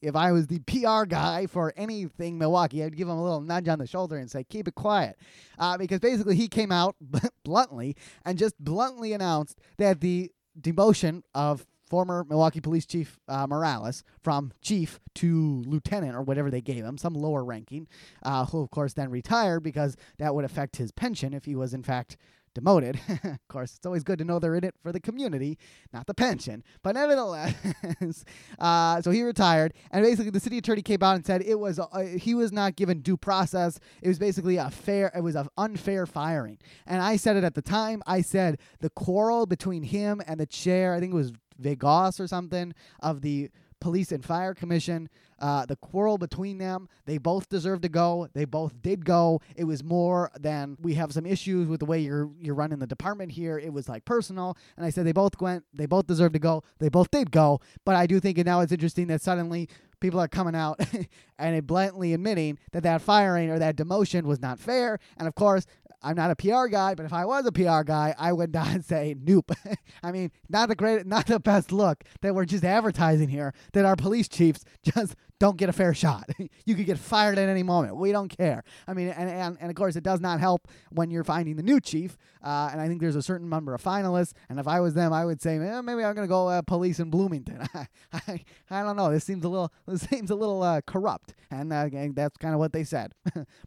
if 0.00 0.14
I 0.14 0.32
was 0.32 0.46
the 0.46 0.60
PR 0.60 1.04
guy 1.04 1.46
for 1.46 1.74
anything 1.76 2.38
Milwaukee, 2.38 2.82
I'd 2.82 2.96
give 2.96 3.08
him 3.08 3.18
a 3.18 3.22
little 3.22 3.40
nudge 3.40 3.68
on 3.68 3.78
the 3.78 3.86
shoulder 3.86 4.16
and 4.16 4.30
say, 4.30 4.44
keep 4.44 4.68
it 4.68 4.74
quiet. 4.74 5.18
Uh, 5.58 5.76
because 5.76 6.00
basically, 6.00 6.36
he 6.36 6.48
came 6.48 6.72
out 6.72 6.96
bluntly 7.44 7.96
and 8.24 8.38
just 8.38 8.58
bluntly 8.58 9.12
announced 9.12 9.58
that 9.76 10.00
the 10.00 10.30
demotion 10.60 11.22
of 11.34 11.66
former 11.88 12.24
Milwaukee 12.28 12.60
Police 12.60 12.86
Chief 12.86 13.18
uh, 13.28 13.46
Morales 13.46 14.04
from 14.22 14.52
chief 14.60 15.00
to 15.16 15.62
lieutenant 15.66 16.14
or 16.14 16.22
whatever 16.22 16.50
they 16.50 16.60
gave 16.60 16.84
him, 16.84 16.98
some 16.98 17.14
lower 17.14 17.44
ranking, 17.44 17.88
uh, 18.22 18.46
who 18.46 18.60
of 18.60 18.70
course 18.70 18.92
then 18.92 19.10
retired 19.10 19.62
because 19.62 19.96
that 20.18 20.34
would 20.34 20.44
affect 20.44 20.76
his 20.76 20.92
pension 20.92 21.32
if 21.32 21.44
he 21.44 21.54
was 21.54 21.74
in 21.74 21.82
fact 21.82 22.16
demoted. 22.58 22.98
of 23.24 23.48
course, 23.48 23.76
it's 23.76 23.86
always 23.86 24.02
good 24.02 24.18
to 24.18 24.24
know 24.24 24.38
they're 24.38 24.54
in 24.54 24.64
it 24.64 24.74
for 24.82 24.92
the 24.92 25.00
community, 25.00 25.58
not 25.92 26.06
the 26.06 26.14
pension. 26.14 26.64
But 26.82 26.94
nevertheless, 26.94 27.54
uh, 28.58 29.00
so 29.02 29.10
he 29.10 29.22
retired, 29.22 29.74
and 29.90 30.04
basically 30.04 30.30
the 30.30 30.40
city 30.40 30.58
attorney 30.58 30.82
came 30.82 31.02
out 31.02 31.16
and 31.16 31.24
said 31.24 31.42
it 31.42 31.58
was 31.58 31.78
uh, 31.78 31.86
he 32.18 32.34
was 32.34 32.52
not 32.52 32.76
given 32.76 33.00
due 33.00 33.16
process. 33.16 33.78
It 34.02 34.08
was 34.08 34.18
basically 34.18 34.56
a 34.56 34.70
fair, 34.70 35.12
it 35.14 35.22
was 35.22 35.36
an 35.36 35.48
unfair 35.56 36.06
firing. 36.06 36.58
And 36.86 37.00
I 37.00 37.16
said 37.16 37.36
it 37.36 37.44
at 37.44 37.54
the 37.54 37.62
time. 37.62 38.02
I 38.06 38.22
said 38.22 38.58
the 38.80 38.90
quarrel 38.90 39.46
between 39.46 39.82
him 39.84 40.20
and 40.26 40.40
the 40.40 40.46
chair, 40.46 40.94
I 40.94 41.00
think 41.00 41.12
it 41.12 41.16
was 41.16 41.32
Vegas 41.58 42.20
or 42.20 42.26
something 42.26 42.74
of 43.00 43.22
the 43.22 43.50
Police 43.80 44.12
and 44.12 44.24
Fire 44.24 44.54
Commission. 44.54 45.08
Uh, 45.40 45.64
the 45.64 45.76
quarrel 45.76 46.18
between 46.18 46.58
them, 46.58 46.88
they 47.06 47.16
both 47.16 47.48
deserve 47.48 47.80
to 47.82 47.88
go. 47.88 48.28
They 48.34 48.44
both 48.44 48.82
did 48.82 49.04
go. 49.04 49.40
It 49.54 49.64
was 49.64 49.84
more 49.84 50.32
than 50.38 50.76
we 50.80 50.94
have 50.94 51.12
some 51.12 51.24
issues 51.24 51.68
with 51.68 51.78
the 51.78 51.86
way 51.86 52.00
you're 52.00 52.28
you're 52.40 52.56
running 52.56 52.80
the 52.80 52.88
department 52.88 53.30
here. 53.30 53.56
It 53.56 53.72
was 53.72 53.88
like 53.88 54.04
personal, 54.04 54.56
and 54.76 54.84
I 54.84 54.90
said 54.90 55.06
they 55.06 55.12
both 55.12 55.40
went. 55.40 55.64
They 55.72 55.86
both 55.86 56.08
deserve 56.08 56.32
to 56.32 56.40
go. 56.40 56.64
They 56.80 56.88
both 56.88 57.10
did 57.12 57.30
go. 57.30 57.60
But 57.84 57.94
I 57.94 58.06
do 58.06 58.18
think 58.18 58.38
now 58.38 58.60
it's 58.60 58.72
interesting 58.72 59.06
that 59.08 59.22
suddenly 59.22 59.68
people 60.00 60.18
are 60.18 60.28
coming 60.28 60.56
out 60.56 60.80
and 61.38 61.66
blatantly 61.66 62.14
admitting 62.14 62.58
that 62.72 62.82
that 62.82 63.02
firing 63.02 63.50
or 63.50 63.60
that 63.60 63.76
demotion 63.76 64.24
was 64.24 64.40
not 64.40 64.58
fair. 64.58 64.98
And 65.18 65.28
of 65.28 65.36
course, 65.36 65.66
I'm 66.02 66.16
not 66.16 66.30
a 66.30 66.36
PR 66.36 66.66
guy, 66.66 66.94
but 66.94 67.06
if 67.06 67.12
I 67.12 67.24
was 67.24 67.44
a 67.46 67.52
PR 67.52 67.82
guy, 67.82 68.14
I 68.18 68.32
would 68.32 68.52
not 68.54 68.84
say 68.84 69.14
nope. 69.20 69.50
I 70.02 70.12
mean, 70.12 70.30
not 70.48 70.68
the 70.68 70.74
great, 70.74 71.06
not 71.06 71.26
the 71.26 71.40
best 71.40 71.72
look 71.72 72.04
that 72.22 72.34
we're 72.34 72.44
just 72.44 72.64
advertising 72.64 73.28
here. 73.28 73.52
That 73.72 73.84
our 73.84 73.96
police 73.96 74.28
chiefs 74.28 74.64
just 74.82 75.16
don't 75.40 75.56
get 75.56 75.68
a 75.68 75.72
fair 75.72 75.94
shot. 75.94 76.28
you 76.64 76.74
could 76.74 76.86
get 76.86 76.98
fired 76.98 77.38
at 77.38 77.48
any 77.48 77.62
moment. 77.62 77.96
We 77.96 78.10
don't 78.10 78.28
care. 78.28 78.64
I 78.88 78.94
mean, 78.94 79.08
and, 79.08 79.30
and, 79.30 79.56
and 79.60 79.70
of 79.70 79.76
course, 79.76 79.94
it 79.94 80.02
does 80.02 80.20
not 80.20 80.40
help 80.40 80.66
when 80.90 81.10
you're 81.10 81.24
finding 81.24 81.56
the 81.56 81.62
new 81.62 81.80
chief. 81.80 82.16
Uh, 82.42 82.70
and 82.72 82.80
I 82.80 82.88
think 82.88 83.00
there's 83.00 83.16
a 83.16 83.22
certain 83.22 83.48
number 83.48 83.74
of 83.74 83.82
finalists. 83.82 84.32
And 84.48 84.58
if 84.58 84.66
I 84.66 84.80
was 84.80 84.94
them, 84.94 85.12
I 85.12 85.24
would 85.24 85.40
say, 85.40 85.58
eh, 85.58 85.80
maybe 85.80 86.04
I'm 86.04 86.14
going 86.14 86.26
to 86.26 86.28
go 86.28 86.48
uh, 86.48 86.62
police 86.62 86.98
in 86.98 87.10
Bloomington. 87.10 87.68
I, 88.12 88.40
I 88.70 88.82
don't 88.82 88.96
know. 88.96 89.12
This 89.12 89.24
seems 89.24 89.44
a 89.44 89.48
little 89.48 89.72
this 89.86 90.02
seems 90.02 90.30
a 90.30 90.34
little 90.34 90.62
uh, 90.62 90.80
corrupt. 90.86 91.34
And 91.50 91.72
uh, 91.72 91.88
that's 92.14 92.36
kind 92.36 92.54
of 92.54 92.58
what 92.58 92.72
they 92.72 92.84
said. 92.84 93.12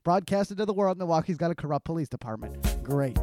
Broadcasted 0.04 0.58
to 0.58 0.66
the 0.66 0.74
world, 0.74 0.98
Milwaukee's 0.98 1.38
got 1.38 1.52
a 1.52 1.56
corrupt 1.56 1.86
police 1.86 2.10
department. 2.10 2.21
Great. 2.84 3.18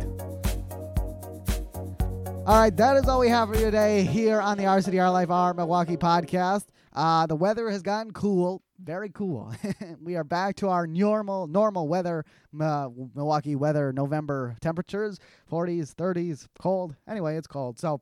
All 2.47 2.59
right, 2.59 2.77
that 2.77 2.97
is 2.97 3.09
all 3.09 3.21
we 3.21 3.29
have 3.29 3.49
for 3.49 3.55
you 3.55 3.67
today 3.67 4.03
here 4.03 4.41
on 4.41 4.59
the 4.59 4.67
Our 4.67 4.81
City, 4.81 4.99
Our 4.99 5.11
Life, 5.11 5.31
Our 5.31 5.55
Milwaukee 5.55 5.97
podcast. 5.97 6.65
Uh, 6.93 7.27
the 7.27 7.37
weather 7.37 7.71
has 7.71 7.83
gotten 7.83 8.13
cool, 8.13 8.61
very 8.83 9.09
cool. 9.11 9.55
we 10.03 10.17
are 10.17 10.25
back 10.25 10.57
to 10.57 10.69
our 10.69 10.87
normal 10.87 11.47
normal 11.47 11.87
weather, 11.87 12.25
uh, 12.61 12.89
Milwaukee 13.15 13.55
weather, 13.55 13.93
November 13.93 14.57
temperatures, 14.61 15.21
40s, 15.51 15.95
30s, 15.95 16.49
cold. 16.59 16.97
Anyway, 17.07 17.37
it's 17.37 17.47
cold. 17.47 17.79
So. 17.79 18.01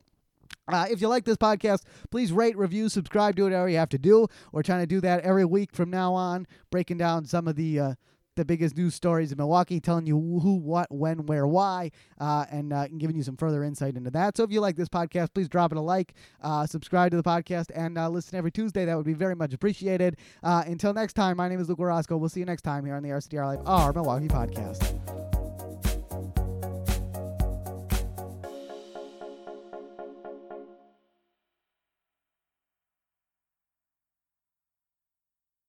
Uh, 0.69 0.85
if 0.89 0.99
you 0.99 1.07
like 1.07 1.23
this 1.23 1.37
podcast, 1.37 1.83
please 2.11 2.33
rate, 2.33 2.57
review, 2.57 2.89
subscribe, 2.89 3.37
do 3.37 3.43
whatever 3.43 3.69
you 3.69 3.77
have 3.77 3.87
to 3.87 3.97
do. 3.97 4.27
We're 4.51 4.63
trying 4.63 4.81
to 4.81 4.87
do 4.87 4.99
that 4.99 5.21
every 5.21 5.45
week 5.45 5.73
from 5.73 5.89
now 5.89 6.13
on, 6.13 6.45
breaking 6.71 6.97
down 6.97 7.23
some 7.23 7.47
of 7.47 7.55
the 7.55 7.79
uh, 7.79 7.93
the 8.37 8.45
biggest 8.45 8.77
news 8.77 8.95
stories 8.95 9.31
in 9.31 9.37
Milwaukee, 9.37 9.79
telling 9.79 10.05
you 10.05 10.15
who, 10.15 10.55
what, 10.55 10.87
when, 10.89 11.25
where, 11.25 11.45
why, 11.45 11.91
uh, 12.19 12.45
and, 12.49 12.71
uh, 12.71 12.87
giving 12.97 13.15
you 13.15 13.23
some 13.23 13.35
further 13.35 13.63
insight 13.63 13.95
into 13.97 14.11
that. 14.11 14.37
So 14.37 14.43
if 14.43 14.51
you 14.51 14.61
like 14.61 14.77
this 14.77 14.89
podcast, 14.89 15.33
please 15.33 15.49
drop 15.49 15.71
it 15.71 15.77
a 15.77 15.81
like, 15.81 16.13
uh, 16.41 16.65
subscribe 16.65 17.11
to 17.11 17.17
the 17.17 17.23
podcast, 17.23 17.71
and 17.75 17.97
uh, 17.97 18.09
listen 18.09 18.37
every 18.37 18.51
Tuesday. 18.51 18.85
That 18.85 18.95
would 18.95 19.05
be 19.05 19.13
very 19.13 19.35
much 19.35 19.53
appreciated. 19.53 20.17
Uh, 20.41 20.63
until 20.65 20.93
next 20.93 21.13
time, 21.13 21.37
my 21.37 21.49
name 21.49 21.59
is 21.59 21.67
Luke 21.67 21.79
Roscoe. 21.79 22.17
We'll 22.17 22.29
see 22.29 22.39
you 22.39 22.45
next 22.45 22.61
time 22.61 22.85
here 22.85 22.95
on 22.95 23.03
the 23.03 23.11
Our 23.11 23.21
City, 23.21 23.37
Our 23.37 23.55
Life, 23.55 23.59
our 23.65 23.91
Milwaukee 23.91 24.27
podcast. 24.27 25.26